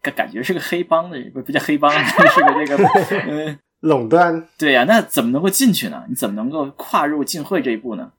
[0.01, 2.83] 感感觉是个黑帮的，不不叫黑帮， 是个这个
[3.27, 4.47] 嗯垄断。
[4.57, 6.05] 对呀，那怎么能够进去呢？
[6.07, 8.13] 你怎么能够跨入进会这一步呢？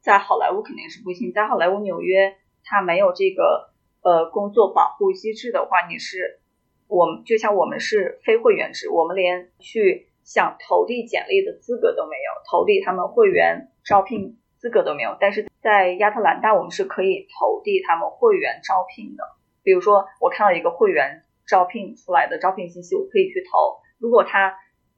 [0.00, 2.36] 在好莱坞肯定是不行，在好莱坞纽约，
[2.70, 6.38] 他没有这个呃工作保护机制的话，你是
[6.86, 15.16] 我们就像我们是非会员制，我们连去想投递简历的资格都没有，投递他们会员招聘资格都没有。
[15.18, 19.24] 但是在亚特兰大，我们是可以投递他们会员招聘的。
[19.64, 23.80] 比如说，我看到一个会员招聘出来的招聘信息，我可以去投。
[23.98, 24.54] 如果他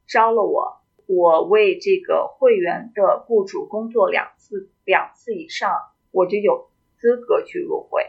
[0.07, 5.73] 招了我，我为这个会员的雇主工作两次，两次以上，
[6.11, 6.69] 我就有
[7.03, 8.01] 资格去入会。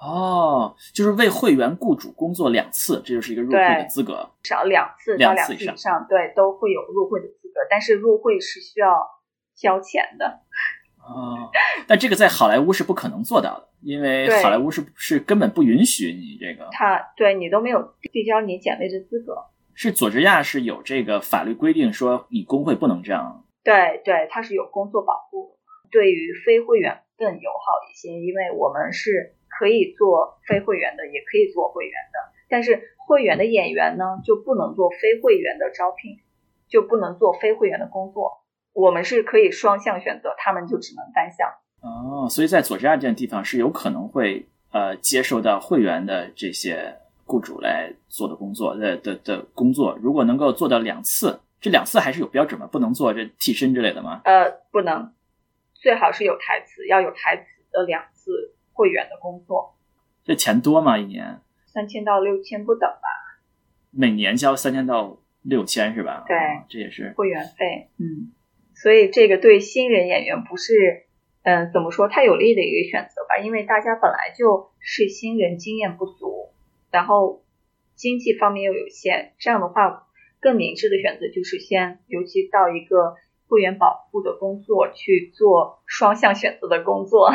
[0.00, 4.28] 哦，就是为会员雇主工作两次，这就是一个入会的资格。
[4.42, 7.60] 少两次到两次以上，对，都会有入会的资格。
[7.70, 8.88] 但是入会是需要
[9.54, 10.40] 交钱的。
[10.98, 11.50] 哦，
[11.86, 16.68] 但这个在好莱坞是不可能做到的，因为好莱坞是是根本不允许你这个。
[16.72, 19.34] 他对你都没有递交你简历的资格。
[19.74, 23.44] 是佐治亚是有这个法律规定说你工会不能这样。
[23.64, 25.58] 对对，它是有工作保护，
[25.90, 32.32] 对于非会员更友好一些，因为我们是可以做非会员的，也可以做会员的。
[32.48, 36.20] 但是会员的演员呢，就不能做非会员的招聘，
[36.68, 38.44] 就不能做非会员的工作。
[38.72, 41.48] 我们是可以双向选择，他们就只能单向。
[41.80, 49.98] 哦，所以在佐治亚这样地方是有可能会呃接受到会员的这些雇主来做的工作的的的工作。
[50.00, 52.68] 如果能够做到两次，这两次还是有标准吗？
[52.70, 54.20] 不能做这替身之类的吗？
[54.24, 55.12] 呃，不能，
[55.78, 59.76] 最好是有台词，要有台词的两次会员的工作。
[60.24, 60.98] 这钱多吗？
[60.98, 63.40] 一年三千到六千不等吧？
[63.90, 66.24] 每年交三千到六千是吧？
[66.26, 66.36] 对，
[66.68, 67.90] 这也是会员费。
[67.98, 68.32] 嗯。
[68.74, 71.06] 所以这个对新人演员不是，
[71.42, 73.38] 嗯，怎么说太有利的一个选择吧？
[73.38, 76.52] 因为大家本来就是新人，经验不足，
[76.90, 77.42] 然后
[77.94, 80.06] 经济方面又有限，这样的话，
[80.40, 83.16] 更明智的选择就是先，尤其到一个
[83.48, 87.30] 会员保护的工作去做双向选择的工作，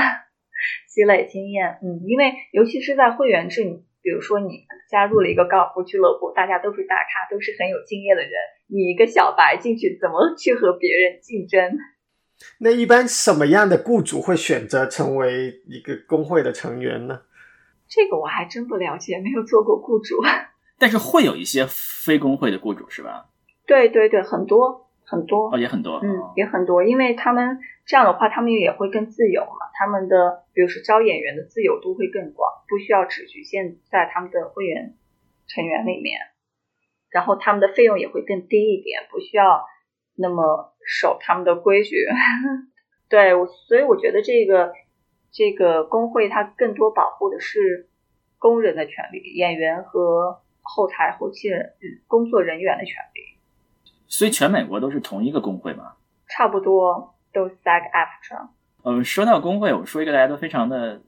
[0.88, 1.80] 积累经验。
[1.82, 8.32] 嗯，因为尤其是在会员制，你比如说你加入了一个高尔夫俱乐部，大家都是大咖，都是很有经验的人。
[8.68, 11.78] 你一个小白进去，怎么去和别人竞争？
[12.60, 17.22] 那一般什么样的雇主会选择成为一个工会的成员呢？
[17.88, 20.16] 这个我还真不了解，没有做过雇主。
[20.80, 23.30] 但是会有一些非工会的雇主是吧？
[23.66, 29.70] 对对对，很多很多哦，也很多，嗯，也很多，因为他们这样的话，他们也会更自由嘛。
[29.78, 34.96] 他们的比如说招演员的自由度会更广，不需要只局限在他们的会员
[35.46, 36.20] 成员里面。
[37.12, 39.66] 然后他们的费用也会更低一点，不需要
[40.16, 41.96] 那么守他们的规矩。
[43.08, 44.74] 对，我所以我觉得这个
[45.32, 47.88] 这个工会它更多保护的是
[48.40, 51.76] 工人的权利，演员和后台后期人
[52.08, 53.33] 工作人员的权利。
[54.14, 55.94] 所以全美国都是同一个工会嘛？
[56.30, 58.48] 差不多都 SAG-AFTRA。
[58.84, 61.02] 嗯，说到工会，我说一个大家都非常的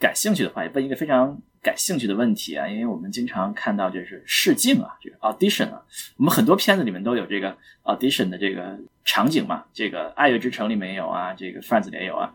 [0.00, 5.80] 感兴趣的话，也问一个非常感兴趣的问题啊，因为我们经常看到就是试镜啊，这个 audition 啊，
[6.16, 12.34] 我们很多片子里面都有这个 audition 的这个场景嘛，这个《爱乐之城》里面也有啊，这个《Friends》里也有啊。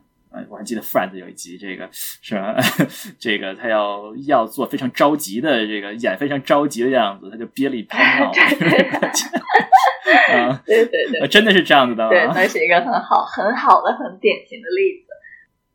[0.49, 2.55] 我还记得《Friends》有一集，这个是吧？
[3.19, 8.31] 这个他要要做非常着急的这个演非常着急的样子，他就憋了一泡尿。
[10.11, 12.09] 啊，对对对，真的是这样子的吗？
[12.09, 15.07] 对，那是一个很好很好的很典型的例子。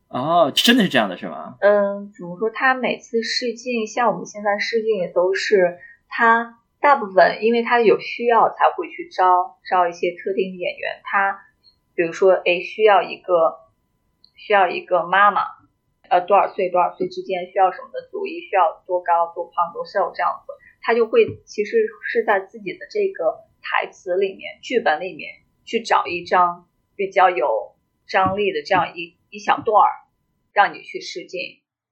[0.09, 1.55] 哦，真的是这样的，是吗？
[1.61, 2.49] 嗯，怎么说？
[2.49, 5.77] 他每次试镜，像我们现在试镜也都是
[6.09, 11.01] 他大部分，因为他有需要才会去招招一些特定的演员。
[11.03, 11.39] 他
[11.95, 13.59] 比如说，哎，需要一个。
[14.43, 15.43] 需要一个妈妈，
[16.09, 21.77] 呃，多少岁多少岁之间需要什么的组衣，需要多高多胖多瘦这样子，他就会其实
[22.11, 25.29] 是在自己的这个台词里面、剧本里面
[25.65, 27.75] 去找一张比较有
[28.07, 29.91] 张力的这样一一小段儿，
[30.53, 31.39] 让你去试镜，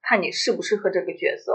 [0.01, 1.53] 看你适不适合这个角色。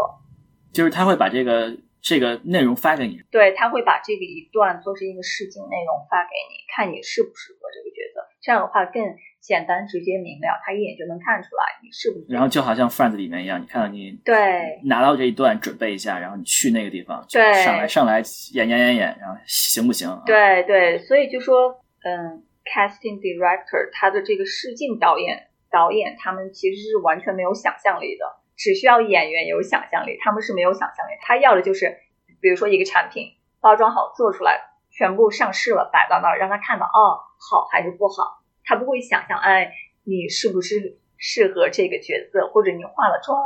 [0.72, 8.03] 就是他会把这个这个内容发给你，对他会把这个一段做成一个试镜内容发给你，看你适不适合这个角色。
[8.44, 9.02] 这样的话更。
[9.44, 12.24] 简单直接明了，他一眼就能看出来你是不是。
[12.32, 18.22] 然后就好像 Friends 里面一样，你看到你对拿到这一段准备一下，然后你去那个地方，对上来上来
[18.54, 20.08] 演演演演，然后行不行？
[20.24, 28.24] 对对，所以就说，嗯，casting director 他的这个试镜导演导演他们其实是完全没有想象力的，
[28.56, 31.98] 只需要演员有想象力，他们是没有想象力，他要的就是
[32.40, 33.28] 比如说一个产品
[33.60, 34.58] 包装好做出来，
[34.96, 38.42] 全部上市了摆到那儿，让他看到哦好还是不好。
[38.64, 39.72] 他不会想象，哎，
[40.04, 43.36] 你是不是适合这个角色，或者你化了妆，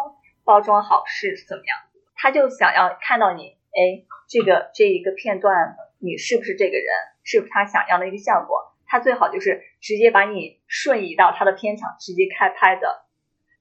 [0.45, 1.79] 包装好是怎么样？
[2.15, 6.87] 他就想要看到你，哎，这个这一个片段，你是不是这个人，
[7.25, 8.75] 是不是他想要的一个效果？
[8.87, 13.07] 他最好就是直接把你瞬移到他的片场，直接开拍的，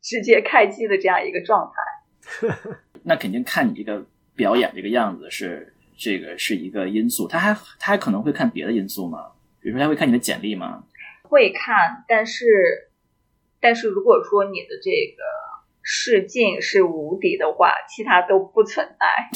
[0.02, 2.78] 直接开机的这样一个状态。
[3.04, 9.32] 那肯定看你这个表演这个样子是这个是一个因素，他还他还可能会看别的因素吗？
[9.60, 10.84] 比如说他会看你的简历吗？
[11.24, 12.90] 会看，但是，
[13.60, 15.24] 但是如果说你的这个
[15.82, 19.30] 试镜是无敌的话，其他都不存在。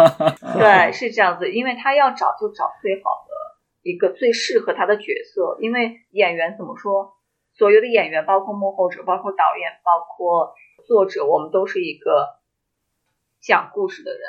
[0.58, 5.58] 对，是这样子，因为他要找就找最好的一个最适合他的角色。
[5.60, 7.14] 因为演员怎么说，
[7.54, 10.54] 所有的演员，包括幕后者，包括导演，包括
[10.86, 12.38] 作者，我们都是一个
[13.40, 14.20] 讲故事的人。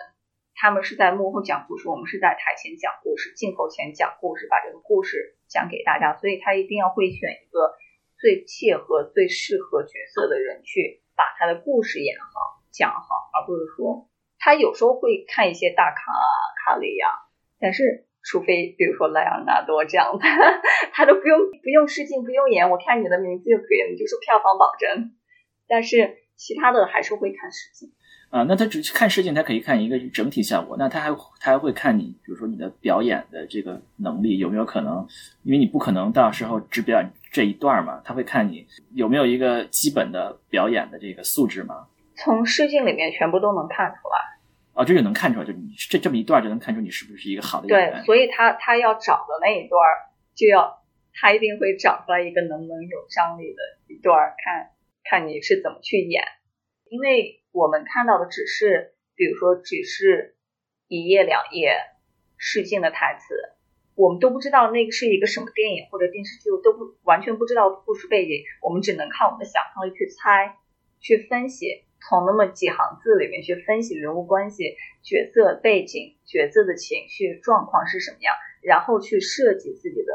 [0.60, 5.36] 他们是在幕后讲故事，我们是在台前讲故事，镜头前讲故事，把这个故事。
[5.48, 7.72] 讲给大家，所以他一定要会选一个
[8.20, 16.28] 最切合、最适合角色的人去把他的故事演好、讲好，而不是说他有时候会看一些大咖啊、
[16.60, 17.08] 卡里啊，
[17.62, 20.26] 但是除非比如说莱昂纳多这样的，
[20.92, 25.16] 他都不用不用试镜、不用演，我看你的名字就可以了，你就是票房保证。
[25.66, 27.94] 但是其他的还是会看试镜。
[28.30, 30.76] 啊，那他只看试镜，他可以看一个整体效果。
[30.78, 31.10] 那他还
[31.40, 35.08] 他还会看你，比如说你的表演的这个能力有没有可能，
[35.44, 41.88] 因为你不可能到时候只表演这一段嘛，他会看你有没有一个基本的表演的这个素质嘛。
[42.16, 44.18] 从试镜里面全部都能看出来。
[44.74, 47.94] 哦，这就能看出来，就你这这么一段就能看出你是不是一个好的演员。
[47.94, 49.80] 对，所以他他要找的那一段，
[50.36, 54.72] 就要他一定会找出来一个能不能有张力的一段，看
[55.06, 56.22] 看你是怎么去演，
[56.90, 57.42] 因为。
[57.58, 60.36] 我们看到的只是，比如说，只是
[60.88, 61.74] 一页两页
[62.38, 63.34] 试镜的台词，
[63.96, 70.58] 我们都不知道那个是一个什么电影或者电视剧，都不完全不知道故事背景，我们只能靠我们的想象力去猜、
[71.00, 71.66] 去分析，
[72.00, 80.14] 从那么几行字里面去分析人物关系、角色背景、角色的情绪状况是什么样，然后去设计自己的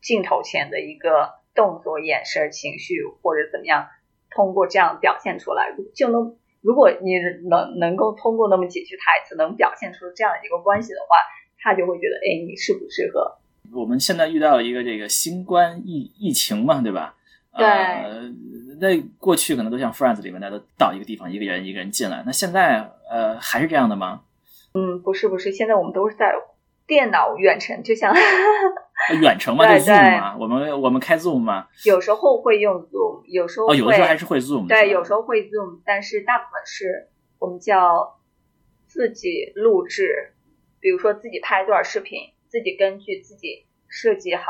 [0.00, 3.90] 镜头前的一个动作、眼神、情绪或者怎么样，
[4.30, 6.38] 通过这样表现出来，就能。
[6.62, 7.14] 如果你
[7.48, 11.16] 能能够通过那么几句台词，能表现出这样一个关系的话，
[11.58, 13.36] 他就会觉得，哎，你适不适合？
[13.74, 17.14] 我们现在遇到一个这个新冠疫疫情嘛，对吧？
[17.56, 17.66] 对。
[18.78, 22.22] 那过去可能都像 Friends 里面，那都到一个地方，一个人一个人进来。
[22.26, 24.22] 那现在呃，还是这样的吗？
[24.74, 26.34] 嗯，不是不是，现在我们都是在
[26.86, 28.14] 电脑远程，就像。
[29.14, 38.18] 远程嘛，就 Zoom 嘛，我们我们开 Zoom 嘛，有时候会用 Zoom，有时候哦，有的时候还是会 Zoom，对，有时候会 Zoom，但是大部分是我们叫
[38.86, 40.34] 自己录制，
[40.80, 44.44] 比如说自己拍一段视频，自己根据自己设计好，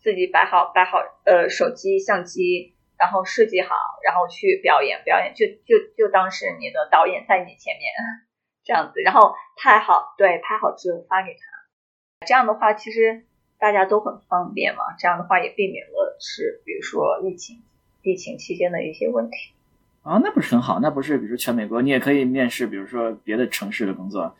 [0.00, 7.92] 自己摆好摆好呃手机相机然后设计好，然后去表演，表演就就就当是你的导演在你前面
[8.64, 13.26] 这样子，然后拍好，对，拍好之后发给他，这样的话其实
[13.58, 17.62] 大家都很方便嘛，这样的话也避免了是比如说疫情
[18.02, 19.52] 疫情期间的一些问题。
[20.02, 20.78] 啊，那不是很好？
[20.80, 24.36] 那不是，比如说全美国，你也可以面试，比如说别的城市的工作。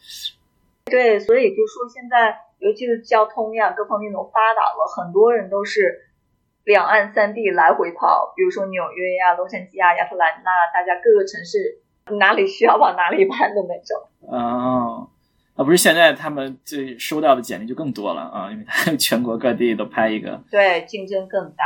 [0.85, 6.07] 对，所以就说现在，尤其是交通呀，各方面都发达了，很多人都是
[6.63, 11.81] 两岸三地来回跑，比如说纽约呀、洛杉矶呀、亚特兰大，大家各个城市
[12.17, 14.09] 哪里需要往哪里搬的那种。
[14.21, 15.11] 哦，
[15.57, 20.43] 啊，不是，现在他们这收到的简历就更多了啊，因为他全国各地都拍一个。
[20.51, 21.65] 对，竞争更大。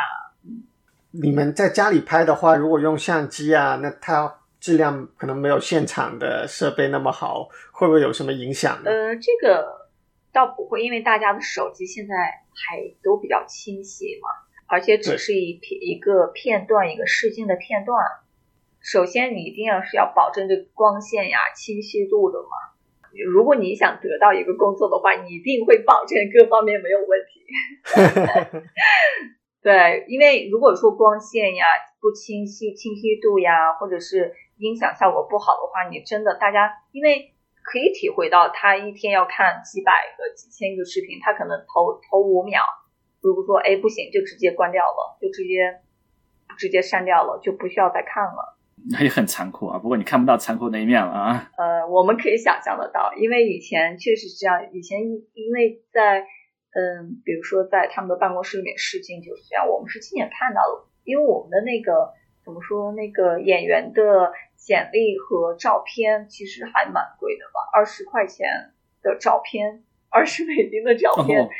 [1.11, 8.89] 你们在家里拍的话，如果用相机啊，那它质量可能没有现场的设备那么好，会不会有什么影响呢？
[8.89, 9.89] 呃，这个
[10.33, 14.29] 倒不会，因为大家的手机现在还都比较清晰嘛，
[14.69, 17.99] 而且只是一片一个片段，一个试镜的片段。
[18.79, 22.70] 首先，你一定要是要保证这个光线呀、清晰度的嘛。
[23.33, 27.41] 如果你想得到一个工作的话，你一定会保证各方面没有问题。
[29.63, 31.67] 对，因为如果说光线呀
[32.01, 42.63] 不清晰、清晰度呀，或者是音响效果不好的话，你真的大家因为可以体会到，他一天要看几百个、几千个视频，他可能头头五秒，
[43.21, 45.81] 如果说哎不行，就直接关掉了，就直接
[46.57, 48.57] 直接删掉了，就不需要再看了。
[48.89, 51.51] 那也很残酷啊，不过你看不到残酷那一面了啊。
[51.59, 55.01] 呃，我们可以想象得到，因为以前确实是这样，以前
[55.35, 56.25] 因为在。
[56.73, 62.15] 嗯，比如说在他们的办公室里面试镜就是这样，我们是亲眼看到的，因为我们的那个
[62.45, 68.47] 怎么说，那个演员的简历和照片其实还蛮贵的吧，二十块钱
[69.03, 71.51] 的照片，二十美金的照片，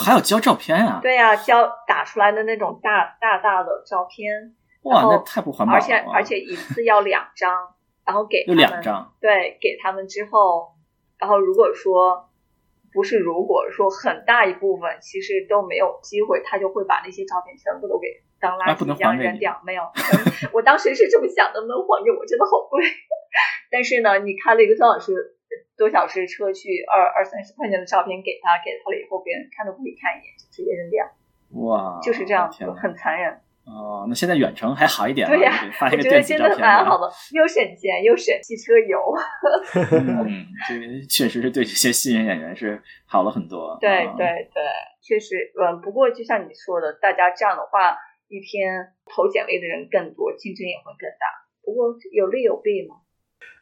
[0.00, 1.00] 还要交照片啊？
[1.02, 5.78] 对呀，交打出来的那种大大大的照片，哇，那太不环保了。
[5.78, 7.74] 而且而且一次要两张，
[8.04, 10.72] 然后给他们两张，对，给他们之后，
[11.18, 12.28] 然后如果说。
[12.94, 19.62] 不是，如果说很大一部分其实都没有机会，他就会把那些照片全部都给当垃圾一样扔掉。
[19.64, 19.82] 没有，
[20.52, 22.84] 我当时是这么想的，能还给我真的好贵。
[23.72, 25.10] 但是呢，你开了一个多小时
[25.74, 31.08] 多小时车去，二二三十块钱的照片给他，给他了以后，别人看都不会看一眼，就直接扔掉。
[31.64, 33.40] 哇，就是这样，很残忍。
[33.64, 38.98] 哦，那现在远程还好一点，对呀，发一个电子照片蛮好的，又省钱又省汽车油。
[39.92, 43.78] 嗯， 这个确实是对这些新人演员是好了很多。
[43.80, 44.62] 对对对，
[45.00, 47.96] 确实，嗯，不过就像你说的，大家这样的话，
[48.28, 51.26] 一天投简历的人更多，竞争也会更大。
[51.64, 52.96] 不过有利有弊嘛。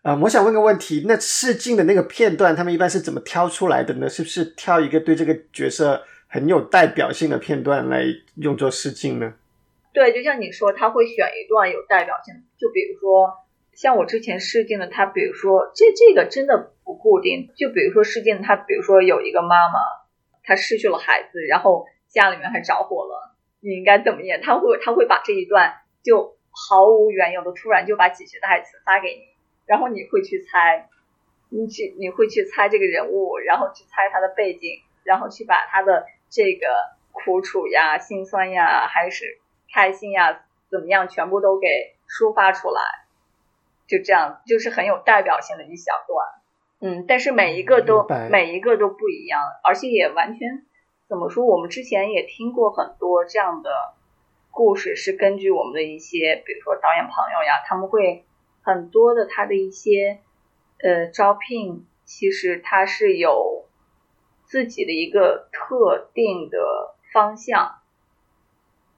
[0.02, 4.08] 啊，我想问个问题，那试镜的那个片段，他们一般是怎么挑出来的呢？
[4.08, 8.04] 是不是挑一个对这个角色很有代表性的片段来
[8.36, 9.34] 用作试镜呢？
[9.92, 13.38] 对，就像你说，他会选一段有代表性的，就比如说
[13.74, 19.80] 像我之前试镜的，他比如说这这个真的不固定，就比如说试镜他，比如说有一个妈妈，
[20.44, 24.40] 她失去了孩子，然后家里面还着火了，你应该怎么演？
[24.40, 29.22] 他会他会把这一段就毫无缘由的突然就把几句台词发给你，
[29.66, 30.88] 然后你会去猜，
[31.48, 36.66] 你去你会去猜这个人物，然后去猜他的背景，然后去把他的这个
[37.10, 39.40] 苦楚呀、心酸呀，还是。
[39.72, 41.08] 开心呀，怎么样？
[41.08, 41.66] 全部都给
[42.08, 42.80] 抒发出来，
[43.86, 46.26] 就这样，就是很有代表性的一小段。
[46.80, 50.64] 嗯，但是每一个都每一个都不一样，而且也完全
[51.08, 51.44] 怎么说？
[51.44, 53.70] 我们之前也听过很多这样的
[54.50, 58.24] 故事，是根据我们的一些，比如说导演朋友呀，他们会
[58.62, 60.20] 很多的他的一些
[60.82, 63.66] 呃招聘，其实他是有
[64.44, 67.79] 自己的一个特定的方向。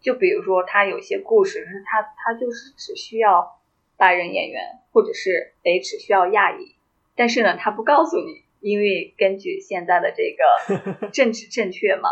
[0.03, 3.61] 就比如说，他有些故事是他他就是只需要
[3.97, 6.75] 白人演员，或者是诶只需要亚裔，
[7.15, 12.09] 但是呢，他不告诉你，因为根据现在的这个 政治正确嘛，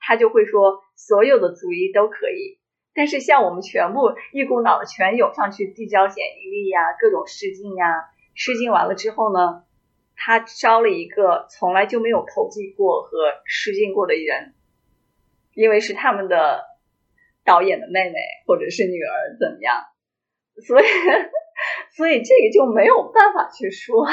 [0.00, 2.58] 他就会说所有的族裔都可以。
[2.94, 7.86] 但是像我们全部一股脑的全涌上去递交简历呀，各种试镜呀，
[8.34, 9.64] 试镜完了之后呢，
[10.16, 13.10] 他招了一个从来就没有投递过和
[13.44, 14.54] 试镜过的人，
[15.52, 16.72] 因为是他们的。
[17.44, 18.16] 导演的妹妹
[18.46, 19.76] 或者是女儿怎么样？
[20.66, 20.84] 所以，
[21.96, 24.06] 所以这个就没有办法去说。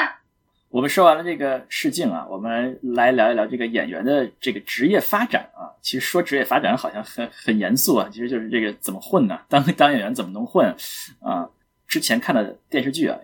[0.70, 5.70] 我们说完了这个试镜啊，我们来聊一聊这个演员的这个职业发展啊。
[5.82, 9.38] 其实说职业发展好像很很严肃啊，其实就是这个怎么混呢？
[9.48, 10.74] 当当演员怎么能混
[11.20, 11.48] 啊？
[11.86, 13.18] 之前看的电视剧啊，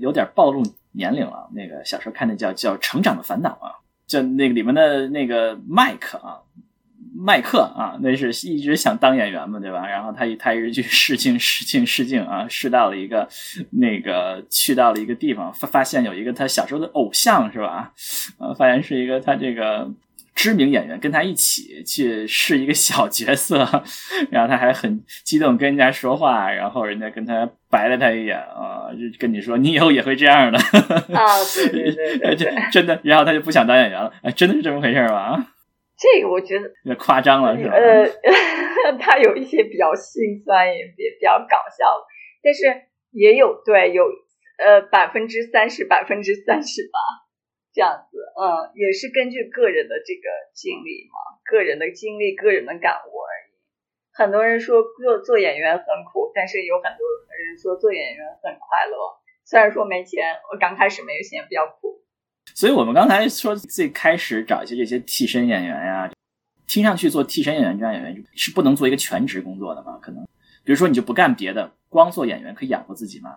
[0.00, 1.48] 有点暴露年龄了。
[1.54, 3.72] 那个小时候看的叫叫《成长的烦恼》啊，
[4.06, 6.42] 就那个里面的那个麦克啊。
[7.20, 9.86] 麦克啊，那是一直想当演员嘛，对吧？
[9.86, 13.28] 然后他他一直去试镜试镜试镜啊，试到了一个
[13.72, 17.92] 那个去到了一个地方，发发现有一个他小时候的偶像是吧？
[18.38, 19.90] 呃，发现是一个他这个。
[20.32, 23.58] 知名演员跟他一起去试一个小角色，
[24.30, 31.26] 然后他还很激动跟人家说话，然后人家跟他白了他一眼啊，就跟你说你以后也会这样的啊，
[31.70, 31.92] 对
[32.36, 35.48] 对 真的，然后他就不想当演员了，哎，真的是这么回事吗？
[36.00, 37.74] 这个我觉得有点夸张了，是吧？
[37.76, 41.84] 呃，他有一些比较心酸，也也比较搞笑，
[42.42, 44.08] 但是也有对有
[44.56, 46.98] 呃百分之三十百分之三十吧。
[47.72, 53.54] 这样子，嗯，也是根据个人的这个经历嘛，个人的经历、个人的感悟而已。
[54.10, 58.96] 很多人说做做演员很苦，但是有很多人说做演员很快乐。
[59.44, 62.02] 虽然说没钱，我刚开始没有钱，比较苦。
[62.54, 66.10] 所以我们刚才说最开始找一些这些替身演员呀，
[66.66, 69.98] 听上去做替身演员这样演员是不能做一个全职工作的吗？
[70.00, 70.24] 可能，
[70.64, 73.30] 比如说你就不干别的，光做演员可以养活自己吗？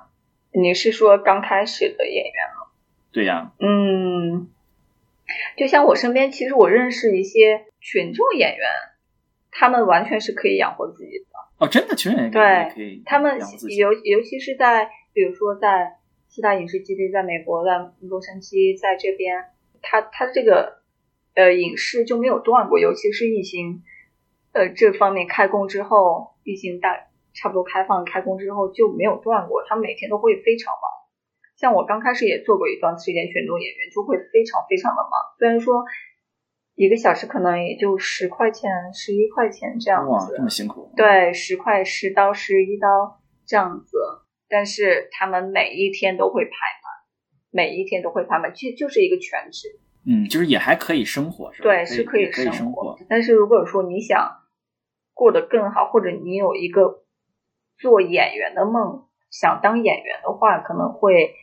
[0.51, 2.68] 你是说刚开始的演员吗？
[3.11, 4.47] 对呀，嗯，
[5.57, 8.68] 就像我身边，其实我认识一些群众演员，
[9.51, 11.26] 他们完全是可以养活自己的。
[11.57, 13.39] 哦，真的，群众演员对，他们
[13.70, 15.93] 尤尤其是在比如说在
[16.34, 19.53] 四大影视基地，在美国，的洛杉矶，在这边，
[19.84, 20.81] 他他这个
[21.36, 23.84] 呃影视就没有断过，尤其是疫情
[24.51, 26.89] 呃这方面开工之后，疫情大
[27.36, 30.89] 差不多开放开工之后就没有断过，他们每天都会非常忙。
[31.55, 35.11] 像我刚开始也做过一段时间群众演员，就会非常非常的忙。
[35.38, 35.86] 虽然说
[36.73, 40.91] 一个小时可能也就十块钱、十一块钱这样子，哇，这么辛苦。
[40.97, 43.97] 对，十块、十刀、十一刀这样子，
[44.50, 46.91] 但是他们每一天都会排满，
[47.52, 49.68] 每一天都会排满，其实就是一个全职。
[50.06, 51.70] 嗯，就是也还可以生活，是吧？
[51.70, 52.98] 对，是可以生活。
[53.08, 54.41] 但是如果说你想
[55.14, 57.04] 过得更好，或者你有一个
[57.78, 61.36] 做演员的梦，想当演员的话，可能会。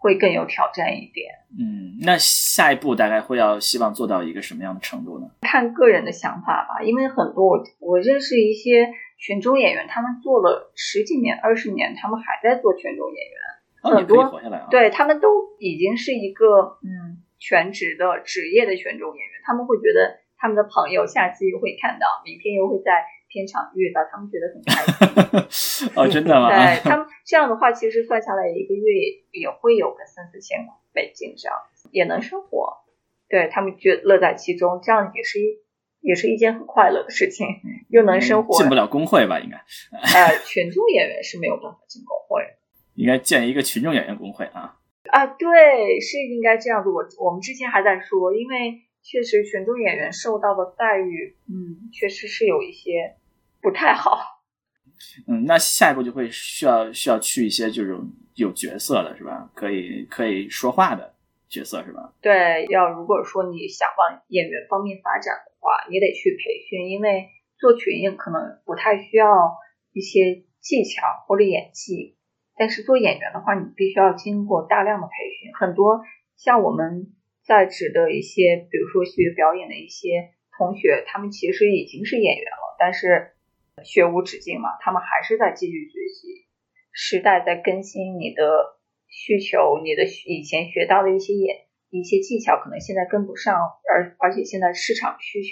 [0.00, 1.34] 会更有挑战一点。
[1.58, 5.28] 嗯，那下一步大概会要希望做到一个什么样的程度呢？
[5.40, 8.88] 看个人的想法吧，因为很多我我认识一些
[9.18, 13.38] 群众演员，他们做了十几年、二十年，他们还在做群众演员。
[13.82, 14.40] 很多
[14.70, 23.04] 对他们都已经是一个嗯全职的职业的群众演员，他们会觉得他们的朋友下次又会看到，明天又会在。
[23.30, 26.48] 片场遇到他们觉得很开心 哦，真的吗？
[26.48, 28.82] 对他们这样的话，其实算下来一个月
[29.32, 31.54] 也会有个三四千北京这样，
[31.90, 32.78] 也能生活。
[33.28, 35.58] 对他们觉乐在其中，这样也是一
[36.08, 37.46] 也是一件很快乐的事情，
[37.88, 38.56] 又能生活。
[38.58, 39.38] 进不了工会吧？
[39.38, 39.56] 应该。
[39.58, 42.42] 呃，群众演员是没有办法进工会。
[42.96, 44.76] 应该建一个群众演员工会啊。
[45.10, 46.88] 啊，对，是应该这样子。
[46.88, 48.82] 我我们之前还在说，因为。
[49.00, 53.14] 确实，群众演员受到的待遇，嗯，确实是有一些
[53.62, 54.42] 不太好。
[55.26, 59.48] 嗯，那下一步就会需要需要去一些这种有角色的，是吧？
[59.54, 61.14] 可以可以说话的
[61.48, 62.14] 角色，是吧？
[62.20, 67.28] 对，要如果说你想往演员方面发展的话，你得去培训，因为
[67.58, 69.56] 做群演可能不太需要
[69.92, 72.16] 一些技巧或者演技，
[72.56, 75.52] 但是做演员的话，你必须要经过大量的培训。
[75.54, 76.02] 很多
[76.36, 77.14] 像我们。
[77.48, 83.32] 在职的一些，比如说学表演的一些同学，他们其实已经是演员了，但是
[83.84, 86.44] 学无止境嘛，他们还是在继续学习。
[86.92, 88.77] 时代在更新，你的
[89.08, 91.56] 需求，你的以前学到的一些演
[91.90, 93.54] 一些技巧，可能现在跟不上，
[93.92, 95.48] 而而且现在市场需求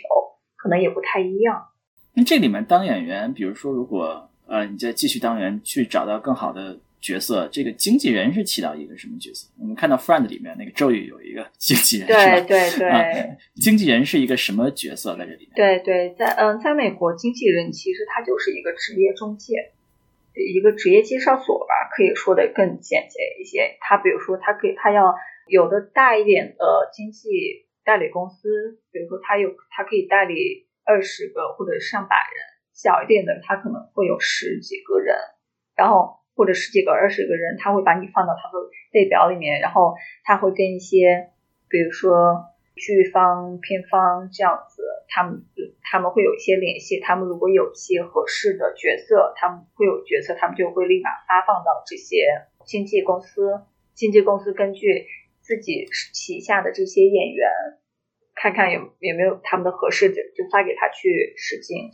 [0.56, 1.68] 可能也不太一样。
[2.14, 6.78] 那这里面当演员，比如说如果呃你再继续当演员，去找到更好的。
[6.98, 9.46] 角色这个经纪人是起到一个什么角色？
[9.60, 15.50] 我们看到《Friend》里面那个周瑜有一个经纪人，对对对， 经纪人是一个什么角色在这里面？
[15.54, 19.54] 对对，在嗯，在美国，经纪人其实他就是一个职业中介，
[20.36, 23.76] 一个职业介绍所吧，可以说的更简洁一些。
[23.80, 25.14] 他比如说，他可以他要
[25.46, 35.16] 有的大一点的经纪代理公司，比如说他有他可以代理二十个或者上百人，小一点的他可能会有十几个人，
[35.74, 36.16] 然后。
[36.36, 41.30] 或者十几个、二十个人，他会把你放到他的列表里面，然后他会跟一些，
[41.66, 42.44] 比如说
[42.76, 45.42] 剧方、片方这样子，他们
[45.82, 47.00] 他们会有一些联系。
[47.00, 52.26] 他们如果有一些合适的角色，他们会有角色，他们就会立马发放到这些
[52.64, 53.60] 经纪公司。
[53.94, 55.06] 经纪公司根据
[55.40, 57.48] 自己旗下的这些演员，
[58.34, 61.90] 看看有有没有他们的合适的，就发给他去试镜。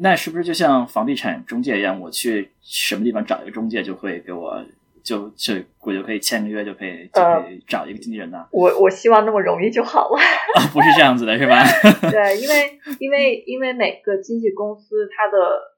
[0.00, 1.98] 那是不是就像房地产中介一样？
[1.98, 4.62] 我去什么地方找一个中介，就会给我
[5.04, 5.52] 就就
[5.82, 8.48] 我就可以签个约，就可以就可以找一个经纪人呢？
[8.50, 10.18] 我我希望那么容易就好了。
[10.18, 11.62] 啊，不是这样子的，是吧？
[12.10, 15.36] 对，因为因为因为每个经纪公司它的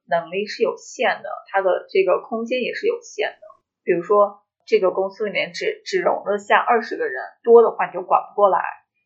[0.08, 3.44] 能力是有限的，它的这个空间也是有限的。
[3.82, 8.60] 比如说，这个公司里面只只容得下二十个人，多的话你就管不过来。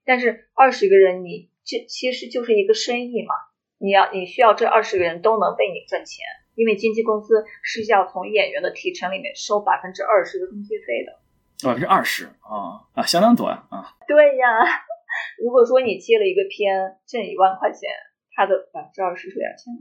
[0.05, 3.35] 但是二十个人，你这其实就是一个生意嘛。
[3.79, 6.21] 你要你需要这二十个人都能为你赚钱，
[6.61, 11.19] 因为经纪公司是要从演员的提成里面收百分之二十的中介费的。
[11.67, 13.97] 百分之二十啊啊，相当多啊啊！
[14.07, 14.45] 对呀，
[15.43, 17.89] 如果说你接了一个片挣一万块钱，
[18.37, 19.73] 他的百分之二十是两千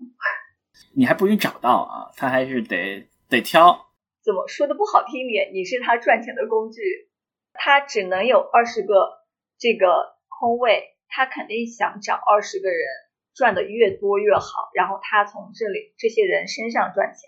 [0.95, 3.91] 你还不容易找到啊，他还是得得挑。
[4.23, 6.81] 怎么说的不好听点，你是他赚钱的工具，
[7.51, 9.19] 他只能有二十个
[9.57, 12.79] 这个空位，他肯定想找二十个人。
[13.35, 17.21] 赚的越多越好，然后他从这里这些人身上赚钱。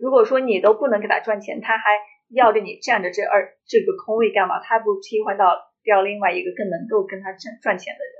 [0.00, 4.58] 如果说你都不能给他赚钱，他还要着你占着这二这个空位干嘛？
[4.60, 8.14] 他不如替换到调另外一个更能够跟他赚赚钱的人？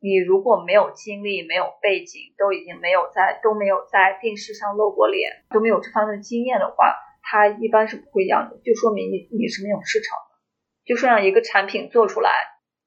[0.00, 8.56] 你如果没有经历、没有背景，都已经没有在都没有在电视上露过脸，都没有这方面的经验的话，他一般是不会要的。
[8.64, 10.38] 就说明你你是没有市场的。
[10.86, 12.30] 就说让一个产品做出来，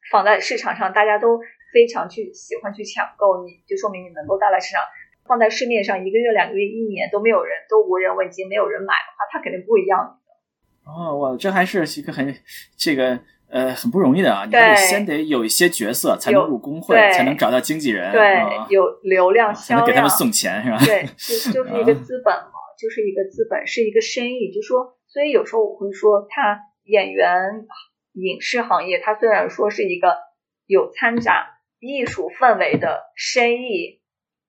[0.09, 1.39] 放在市场上，大家都。
[1.73, 4.81] 非常去喜欢去抢购，你就说明你能够带来市场。
[5.23, 10.91] 放在市面上一个月、两个月、一年都没有人，都无人问津，没有人买的话，他肯定不会要你的。
[10.91, 12.35] 哦，哇，这还是一个很
[12.75, 13.17] 这个
[13.47, 14.45] 呃很不容易的啊！
[14.45, 20.79] 你得先得有一些角色才能入工会，才能找到经纪人，对，有流量销量，给他们送钱是吧？
[20.83, 21.05] 对，
[21.53, 24.51] 就 就是一个资本嘛，就是一个资本，是一个生意。
[24.51, 27.67] 就说，所以有时候我会说，他演员
[28.13, 30.17] 影视行业，它虽然说是一个
[30.65, 31.59] 有掺杂。
[31.81, 34.01] 艺术氛围的生意，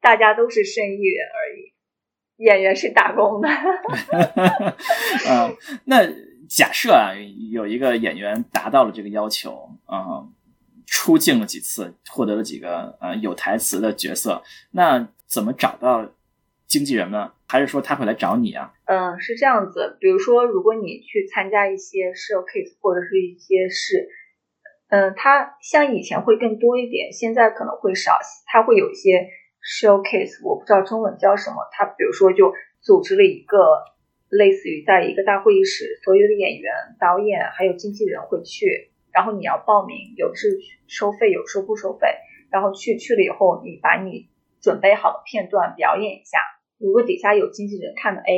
[0.03, 1.73] 大家都是生意人而已，
[2.45, 3.49] 演员是打工的。
[5.31, 5.57] 嗯，
[5.87, 6.07] 那
[6.47, 7.15] 假设啊，
[7.51, 10.29] 有一个演员达到了这个要求，啊，
[10.87, 16.13] 出镜了几次，获得了几个呃有台词的角色，那怎么找到
[16.67, 17.33] 经纪人呢？
[17.49, 18.75] 还是说他会来找你啊？
[18.85, 24.07] 嗯，是这样子，比如说，如果你去参加一些 showcase 或者是一些事。
[24.93, 28.13] 嗯，它像以前会更多一点，现在可能会少。
[28.45, 29.27] 它会有一些
[29.65, 31.57] showcase，我不知道中文叫什么。
[31.73, 33.57] 它比如说就组织了一个
[34.29, 42.09] 类似于在一个大会议室，所有的演员、导演还有经纪人会去，然后你要报名，有是收费，有时候不收费。
[42.51, 44.29] 然后去去了以后，你把你
[44.61, 46.37] 准备好的片段表演一下。
[46.77, 48.29] 如果底下有经纪人看了，哎，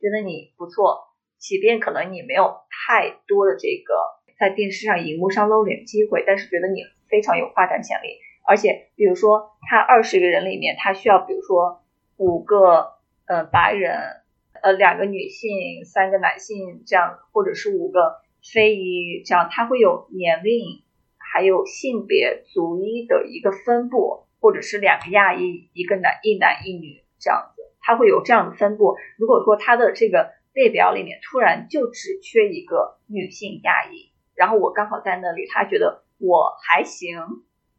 [0.00, 4.17] 觉得你不错，即便可能你没有太多的这个。
[4.38, 8.18] 在电视上、荧幕上露脸机会，但是觉得你非常有发展潜力。
[8.46, 11.82] 而且，比如说他二十个人里面，他需要比如说
[12.16, 12.92] 五个
[13.26, 14.22] 呃白人，
[14.62, 20.82] 呃两个女性，三个男性这样，或者是五个非裔这样，他会有年龄，
[21.18, 28.96] 还有性别、族裔的一个分布，或者是两个亚裔，一个男一男一女这样子，他会有这样的分布。
[29.18, 34.10] 如果说他的这个列表里面突然就只缺一个女性亚裔。
[34.38, 37.18] 然后我刚好在那里，他觉得我还行，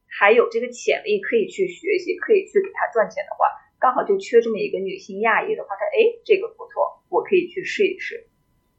[0.06, 3.48] 还有这个潜力可以去学习，可以去给他赚钱的话，
[3.80, 8.28] 刚好就缺这么一个女性亚裔的话，他哎，这个不错，我可以去试一试。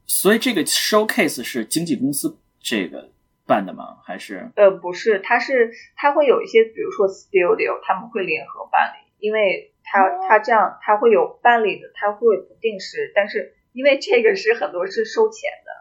[0.05, 3.13] 所以这个 showcase 是经纪公司这个
[3.47, 3.97] 办的吗？
[4.05, 4.51] 还是？
[4.57, 15.80] 呃，不是，他是他会有一些，比如说 studio，他们会联合办理，因为他他这样他会有办理的，他会不定时，但是因为这个是很多是收钱的。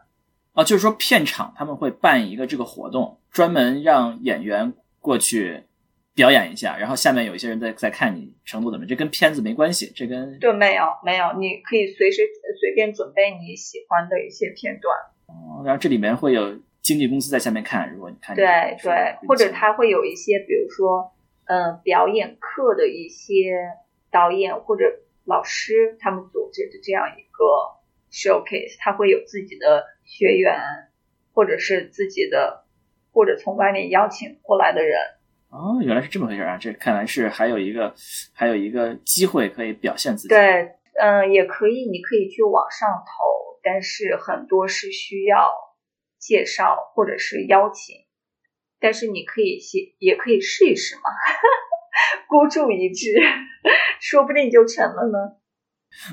[0.60, 5.64] 啊，就是说片场他们会办一个这个活动，专门让演员过去
[6.14, 12.24] 表演一下，然后下面有一些人在在看你程度怎么，这跟片子没关系，这跟对没有没有，你可以随时
[12.60, 14.94] 随便准备你喜欢的一些片段。
[15.28, 18.46] 哦，然后这里面会有经纪公司在下面看，如果你看对
[18.84, 21.10] 对，或者他会有一些，比如说
[21.46, 23.56] 嗯表演课的一些
[24.12, 24.84] 导演或者
[25.24, 27.79] 老师他们组织的这样一个
[28.12, 29.86] showcase，他会有自己的。
[30.12, 30.60] 学员，
[31.34, 32.66] 或者是自己的，
[33.12, 35.00] 或者从外面邀请过来的人。
[35.50, 36.58] 哦，原来是这么回事啊！
[36.58, 37.94] 这看来是还有一个，
[38.34, 40.30] 还有一个机会可以表现自己。
[40.30, 45.54] 对，嗯，也可以，你可以去网上投，但是很多是需要
[46.18, 47.96] 介绍或者是邀请，
[48.80, 51.02] 但是你可以先，也可以试一试嘛，
[52.28, 53.14] 孤注一掷，
[54.00, 55.39] 说不定就成了呢。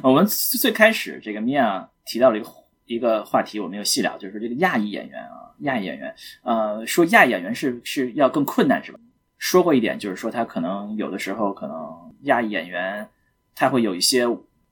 [0.02, 2.48] 我们最开始这个米娅提到了一个。
[2.88, 6.14] 一个话题我没有细聊，就是这个亚裔演员啊，亚裔演员，
[6.44, 9.00] 呃，说亚裔演员是是要更困难是吧？
[9.38, 13.08] 说过一点，就是说他可能有的时候可能亚裔演员
[13.56, 14.24] 他会有一些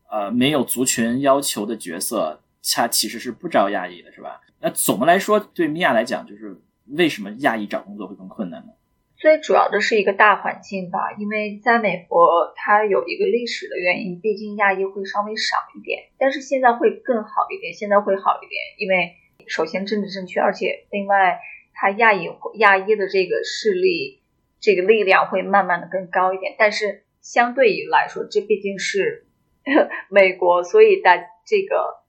[0.08, 2.40] 呃没有族群要求的角色，
[2.72, 4.40] 他其实是不招亚裔的，是吧？
[4.60, 8.72] 那总的来说，对米娅来讲，就是为什么亚裔找工作会更困难呢？
[9.16, 19.14] 最主要的是一个大环境吧，因为在美国，它有一个历史的原因，毕竟亚裔会稍微少一点，但是现在会更好一点，现在会好一点，因为
[19.46, 21.40] 首先政治正确，而且另外，
[21.72, 24.20] 它亚裔亚裔的这个势力，
[24.60, 29.26] 这个力量会慢慢的更高一点，但是相对于来说，这毕竟是
[30.10, 32.02] 美国，所以大这个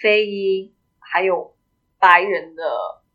[0.00, 1.54] 非裔还有
[1.98, 2.64] 白人的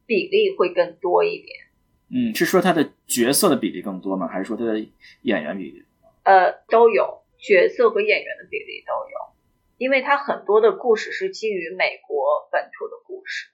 [0.06, 1.67] 比例会更多一点。
[2.10, 4.28] 嗯，是说他的角色的比例更多吗？
[4.28, 4.80] 还是说他的
[5.24, 5.84] 演员比例？
[6.24, 9.36] 呃，都有角色和演员的比例都有，
[9.78, 13.50] 因为他很多的故事是基于美国本土的故事。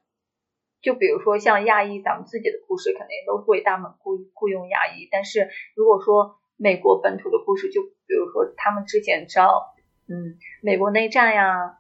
[0.82, 9.74] 就比如说像亚裔，咱们自己的故事肯定都会大门雇雇佣亚裔，但是如果说美国本土的故事，就比如说他们之前招，
[10.08, 11.80] 嗯，美国内战呀，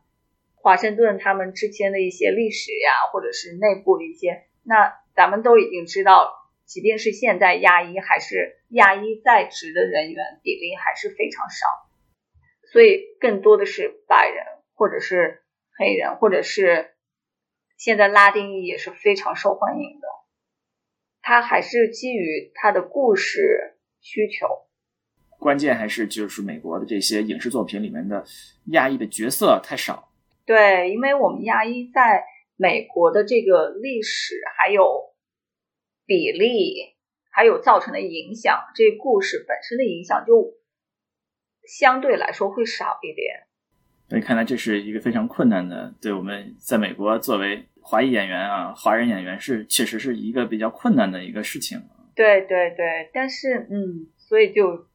[0.55, 6.39] 华盛顿他们之间的一些历史呀，或者是内部的一些，那咱们都已经知道。
[6.65, 11.67] 即便是现在亚裔还是亚裔在职的人员比例还是非常少，
[12.71, 14.43] 所以更多的是白人
[14.73, 15.43] 或者是
[15.77, 16.95] 黑人，或者是
[17.77, 20.07] 现在拉丁裔也是非常受欢迎的。
[21.21, 24.47] 他还是基于他的故事需求，
[25.37, 28.25] 关键还是就是美国的这些影视作品里面的
[28.67, 30.09] 亚裔的角色太少。
[30.45, 32.23] 对，因为我们亚裔在
[32.55, 35.12] 美国的这个历史还有。
[36.05, 36.95] 比例
[37.31, 40.53] 还有造成的影响，这故事本身的影响就
[41.67, 43.47] 相对来说会少一点。
[44.09, 51.81] 所以看来这是一个非常困难的，对我们在美国作为华裔演员啊，华人演员是确实是一个比较困难的一个事情。
[52.15, 54.87] 对对对，但是嗯，所以就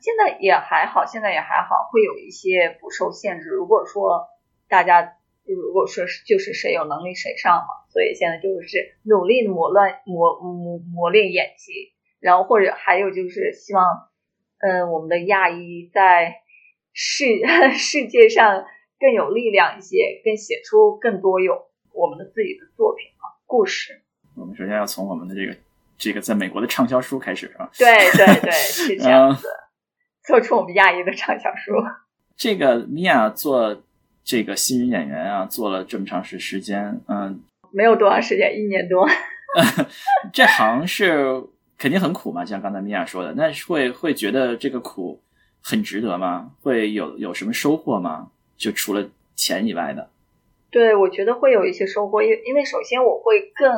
[0.00, 3.48] 现在也还好，现在也还好，会有一些不受限制。
[3.50, 4.26] 如果说
[4.68, 5.16] 大家。
[5.46, 13.84] 如果说是就是谁有能力谁上嘛，所以现在就是努力磨乱磨磨磨练演技，然后或者还有就是希望，
[14.58, 16.42] 嗯，我们的亚裔在
[16.92, 17.24] 世
[17.78, 18.64] 世界上
[18.98, 24.02] 更有力量一些，更写出更多有我们的自己的作品啊故事。
[24.36, 25.56] 我们首先要从我们的这个
[25.96, 27.70] 这个在美国的畅销书开始啊。
[27.78, 29.46] 对对对，是这样子，
[30.24, 31.72] 做出我们亚裔的畅销书。
[32.36, 33.80] 这个米娅做。
[34.26, 37.42] 这个新人演员啊，做了这么长时时间，嗯，
[37.74, 39.08] 没有多长时间，一年多。
[40.32, 41.42] 这行是
[41.76, 45.20] 肯定很苦嘛，像刚才米娅说的，那会会觉得这个苦
[45.62, 46.52] 很值得吗？
[46.62, 48.30] 会有有什么收获吗？
[48.56, 50.10] 就除了钱以外的？
[50.70, 53.70] 对，我觉得会有一些收获，因因为首先我会更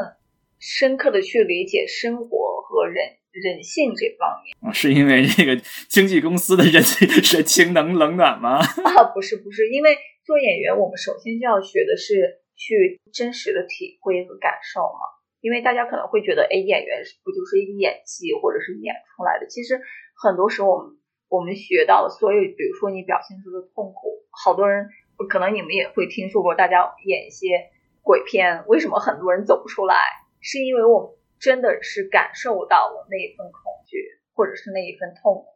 [0.58, 2.96] 深刻的去理解生活和人
[3.32, 4.56] 人性这方面。
[4.60, 5.56] 啊，是因为这个
[5.88, 8.58] 经纪公司的人 是情冷冷暖吗？
[8.58, 9.96] 啊，不是不是，因为。
[10.26, 15.14] 做演员，我们首先就要学的是去真实的体会和感受嘛。
[15.42, 19.46] 因为大家可能会觉得，哎，演员不就是一个演技或者是演出来的？
[19.46, 19.80] 其实
[20.16, 20.96] 很多时候，我们
[21.28, 24.88] 我们学到的所有，比如说你表现出的痛苦，好多人
[25.28, 27.70] 可能你们也会听说过，大家演一些
[28.02, 29.94] 鬼片，为什么很多人走不出来？
[30.40, 35.46] 是因为我们真的是感受到了那一份恐惧，或者是那一份痛苦，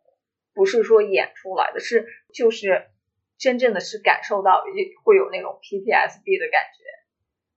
[0.54, 2.86] 不是说演出来的，是就是。
[3.40, 4.62] 真正的是感受到
[5.02, 6.84] 会有那种 PTSD 的感觉，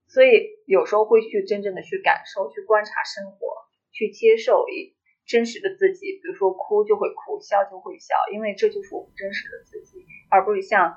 [0.08, 4.96] 所以有时候会去真正的去感受、去观察生活、去接受一
[5.28, 6.22] 真实的自己。
[6.22, 10.96] 比如说哭就会哭，笑就会笑，因为这就是我们真实的自己，而不是像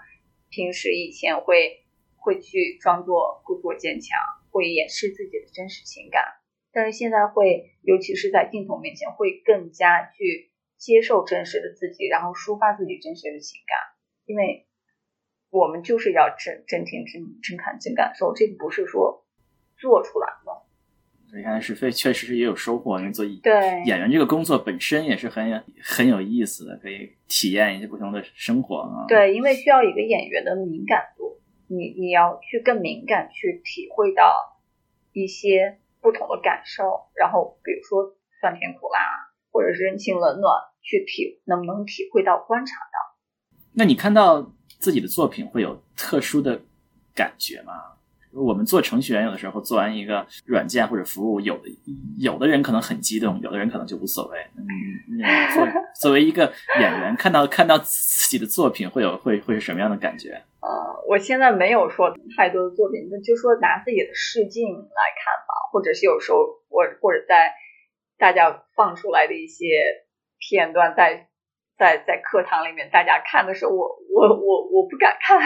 [0.50, 1.82] 平时以前会
[2.14, 4.16] 会去装作故作坚强，
[4.52, 6.22] 会掩饰自己的真实情感。
[6.70, 13.76] 但是现在会，尤其是在镜头面前，会更加去接受真实的自己，然后抒发自己真实的情感，
[14.26, 14.62] 因为。
[15.56, 19.24] 我们就是要真真听真真看真感受，这个不是说
[19.78, 20.52] 做出来的。
[21.34, 23.52] 你看是非确实是也有收获，因为做对
[23.86, 29.06] 演员这个工作本身也是很有很有意思的，可以体验一些不同的生活啊。
[29.08, 34.60] 对，因为需要一个演员的敏感度，你你要去更敏感去体会到
[35.12, 39.00] 一些不同的感受，然后比如说酸甜苦辣，
[39.50, 40.52] 或者是人情冷暖，
[40.82, 43.05] 去体能不能体会到观察到？
[43.76, 44.52] 那你看到？
[44.78, 46.60] 自己的作品会有特殊的
[47.14, 47.72] 感觉吗？
[48.30, 51.70] 我们做程序员，有的时候做完一个软件或者服务，有的
[52.18, 54.38] 有的人可能很激动，有的人可能就无所谓。
[54.58, 55.16] 嗯，
[55.56, 55.66] 作
[55.98, 60.42] 作为一个演员，看到看到自己的作品，会有会会是什么样的感觉？
[60.60, 60.68] 呃，
[61.08, 67.54] 我现在没有说太多的作品，那就说拿自己的试镜来看吧，或者是有时候我或者在
[68.18, 69.64] 大家放出来的一些
[70.38, 71.30] 片段在。
[71.78, 75.40] 在在课堂里面，大家看的时候，我我我我不敢看。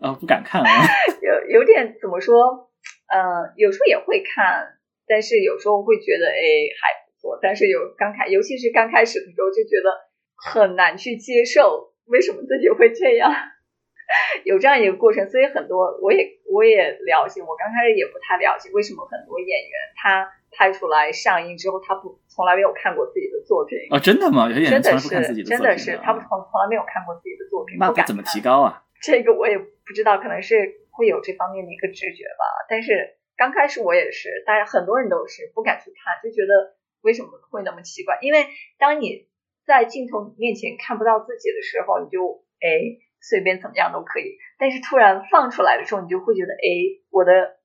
[0.00, 0.68] 啊，不敢看啊。
[1.20, 2.70] 有有点怎么说？
[3.08, 6.38] 呃，有时候也会看，但是有时候会觉得哎
[6.80, 7.38] 还不错。
[7.40, 9.90] 但是有刚开，尤其是刚开始的时候，就觉得
[10.36, 13.32] 很难去接受，为什么自己会这样？
[14.44, 24.48] 有这样一个过程，所以很多我也我也了解，我刚开始也不太了解为什么很多演员他拍出来上映之后，他不从来没有看过自己的作品哦，真的吗？
[24.48, 28.84] 有演员从来不看自己的作品，真的是他不从从来没有看过自己的作品，那该怎么提高啊？
[29.02, 30.56] 这个我也不知道，可能是
[30.90, 32.66] 会有这方面的一个直觉吧。
[32.68, 38.18] 但是刚开始我也是，大家很多人都是不敢去看，就觉得为什么会那么奇怪？
[38.22, 38.46] 因为
[38.78, 39.28] 当你
[39.66, 43.04] 在镜头面前看不到自己的时候，你就哎。
[43.20, 47.57] 随便怎么样都可以，但是突然放出来的时候，你就会觉得，哎，我的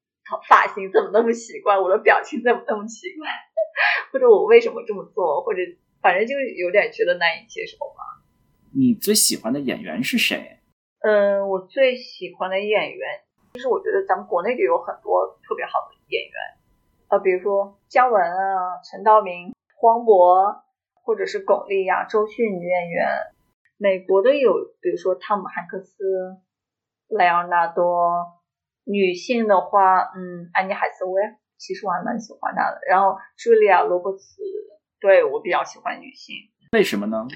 [0.47, 3.27] 发型怎么那么奇怪，我的表情怎么那么奇怪，
[4.11, 5.59] 或者我为什么这么做，或者
[6.01, 8.23] 反正就有点觉得难以接受吧。
[8.75, 10.59] 你最喜欢的演员是谁？
[11.01, 13.21] 嗯，我最喜欢的演员，
[13.53, 16.33] 其实我觉得咱们国内就有很多特别好的演员，
[17.09, 20.61] 呃，比如说姜文啊、陈道明、黄渤，
[21.03, 23.07] 或者是巩俐呀、周迅女演员。
[23.77, 26.37] 美国的有，比如说汤姆汉克斯、
[27.09, 28.41] 莱昂纳多。
[28.83, 31.21] 女性的话，嗯，安妮海瑟薇，
[31.57, 32.79] 其实我还蛮喜欢她的。
[32.89, 34.41] 然后茱莉亚罗伯茨，
[34.99, 36.35] 对我比较喜欢女性。
[36.71, 37.27] 为什么呢？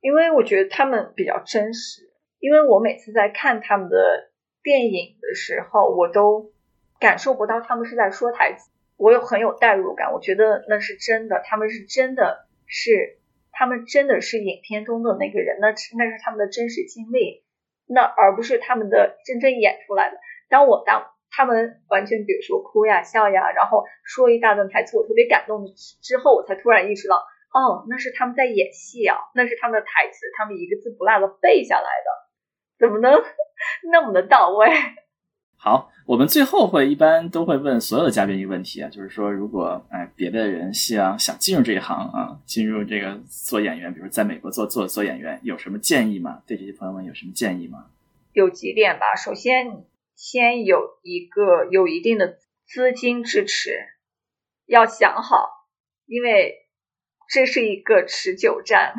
[0.00, 2.02] 因为我觉得她们比较真实。
[2.38, 4.30] 因为我每次在看他们的
[4.62, 6.52] 电影的时候，我都
[7.00, 10.12] 感受不到他们是在说台词，我有很有代入感。
[10.12, 13.18] 我觉得那是真的，他们是真的是。
[13.58, 17.42] 他们真的是影片中的那个人，那是那是他们的真实经历，
[17.86, 20.18] 那而不是他们的真正演出来的。
[20.48, 25.66] 当我当他们完全比如说哭呀笑呀，然后说一大段台词，我特别感动
[26.02, 33.22] 之后，我才突然意识到，哦，那是他们在演戏啊，那是他们的台词，他们一个字不落的背下来的，怎么能
[33.90, 34.68] 那么的到位？
[35.58, 46.42] 好，我们最后会一般都会问所有的嘉宾一个问题啊，就是说，如果哎别的人希望想进入这一行啊，进入这个做演员，比如在美国做做做演员，有什么建议吗？
[46.46, 47.86] 对这些朋友们有什么建议吗？
[48.32, 49.82] 有几点吧，首先
[50.16, 53.78] 先有一个有一定的资金支持，
[54.64, 55.48] 要想好，
[56.06, 56.66] 因为
[57.28, 58.94] 这是一个持久战。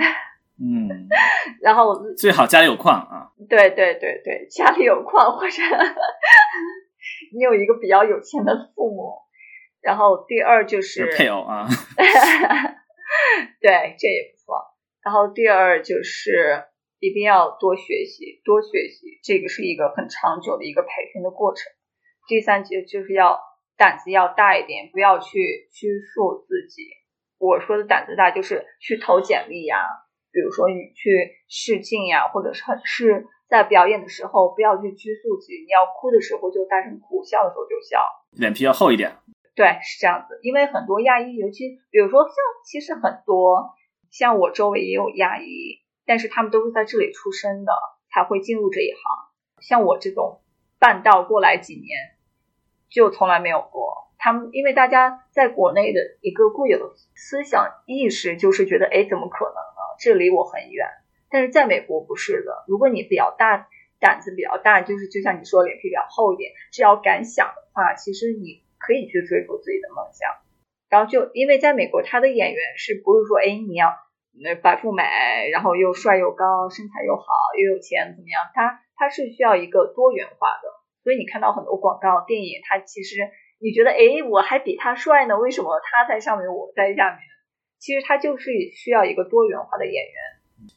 [0.59, 1.09] 嗯，
[1.61, 3.34] 然后最好家里有矿啊。
[3.49, 5.61] 对对对对，家里有矿或者
[7.36, 9.28] 你有一个比较有钱的父母。
[9.80, 11.65] 然后第二就是配偶啊，
[13.61, 14.76] 对，这也不错。
[15.01, 16.65] 然后第二就是
[17.00, 21.64] 一定要多学习，多学习，这个是一个很长久的一个培训的过程。
[22.28, 23.39] 第三就就是要
[23.78, 26.84] 胆子要大一点，不要去拘束自己。
[27.38, 29.78] 我说的胆子大，就是去投简历呀。
[30.32, 35.54] 比如说你去试镜呀，或者是是在表演的时候，不要去拘束自己。
[35.62, 39.18] 你要哭的时候就大声哭，笑的时候就笑，脸皮要厚一点。
[39.56, 40.39] 对，是这样子。
[40.43, 42.36] 因为很多亚裔，尤其比如说像，
[42.66, 43.74] 其实很多
[44.12, 47.74] 像我周围也有亚裔，但是他们都是在这里出生的，
[48.10, 49.01] 才会进入这一行。
[49.62, 50.41] 像我这种
[50.80, 52.16] 半道过来几年，
[52.89, 54.08] 就从来没有过。
[54.18, 59.82] 他们因为大家在国内的一个固有的思想意识，就是觉得，哎，怎么可能呢？
[59.99, 60.88] 这离我很远，
[61.30, 62.64] 但是在美国不是的。
[62.68, 63.68] 如果你比较大
[63.99, 70.30] 胆子比较大，就是就像你说脸皮比较厚一点，只要敢想的话，其实你可以去追逐自己的梦想。
[70.89, 73.89] 然后就因为在美国，他的演员是不是说，哎，你要
[74.42, 75.04] 那白富美，
[75.52, 77.26] 然后又帅又高，身材又好，
[77.58, 78.42] 又有钱，怎么样？
[78.54, 80.70] 他他是需要一个多元化的。
[81.04, 83.16] 所以你看到很多广告电影，他其实
[83.60, 87.20] 你觉得，哎，我还比他帅呢，为什么他在上面，我在下面？
[87.80, 90.14] 其实他就是需要一个多元化的演员，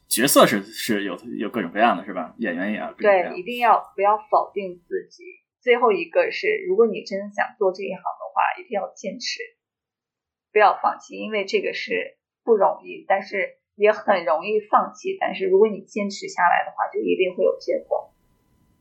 [0.07, 2.35] 角色是是有有各种各样的，是吧？
[2.37, 5.23] 演员也要对，一定要不要否定自己。
[5.61, 9.41] 最后一个是，如果你真想做这一行的话，一定要坚持，
[10.53, 15.17] 不要放弃，因为这个是不容易，但是也很容易放弃。
[15.19, 18.13] 但是如果你坚持下来的话，就一定会有结果。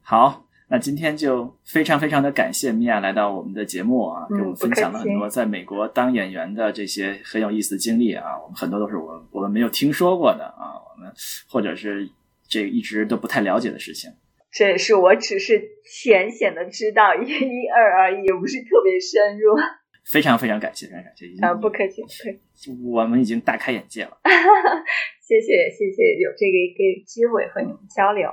[0.02, 0.46] 好。
[0.72, 11.12] 那今天就非常非常的感谢米娅来到我们的节目啊，给我们分享了很多在美国当演员的这些很有意思的经历啊，我们很多都是我我们没有听说过的啊，我们
[11.48, 12.08] 或者是
[12.46, 14.12] 这一直都不太了解的事情。
[14.52, 19.56] 这也是我只是浅显的知道一一二而已，也不是特别深入。
[20.04, 21.26] 非常非常感谢，非常感谢。
[21.40, 22.14] 啊，不客气，不客
[22.54, 22.70] 气。
[22.84, 24.18] 我们已经大开眼界了。
[25.20, 28.30] 谢谢谢谢，有这个一个机会和你们交流。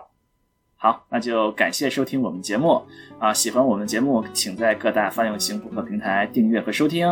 [0.76, 2.84] 好，那就感谢收听我们节目
[3.20, 3.34] 啊！
[3.34, 7.08] 喜欢我们节目，请在各大泛用型播客平台订阅和收听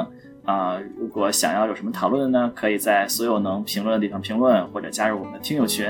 [0.45, 5.87] 啊、如果想要有什么讨论呢，可以在所有能评论的地方评论，或者加入我们的听友群。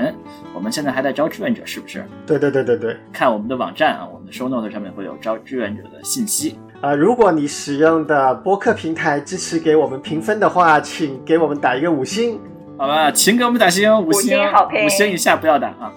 [0.54, 2.02] 我们现在还在招志愿者，是不是？
[2.26, 2.96] 对对对对对。
[3.12, 6.58] 看我们的网站啊，我们的 show note 上面会有招志愿者的信息。
[6.82, 12.40] 啊、如果你使用的播客平台支持给我们评分的话，请给我们打一个五星。
[12.78, 15.90] 好吧，请给我们打星，五星，星好评五星以下不要打啊。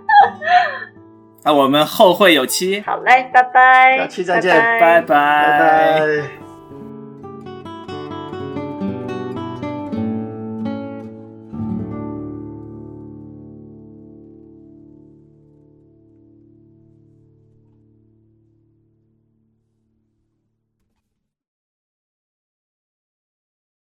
[1.44, 6.43] 啊，我们后会有期，好嘞，拜拜，下期再见拜拜拜拜拜。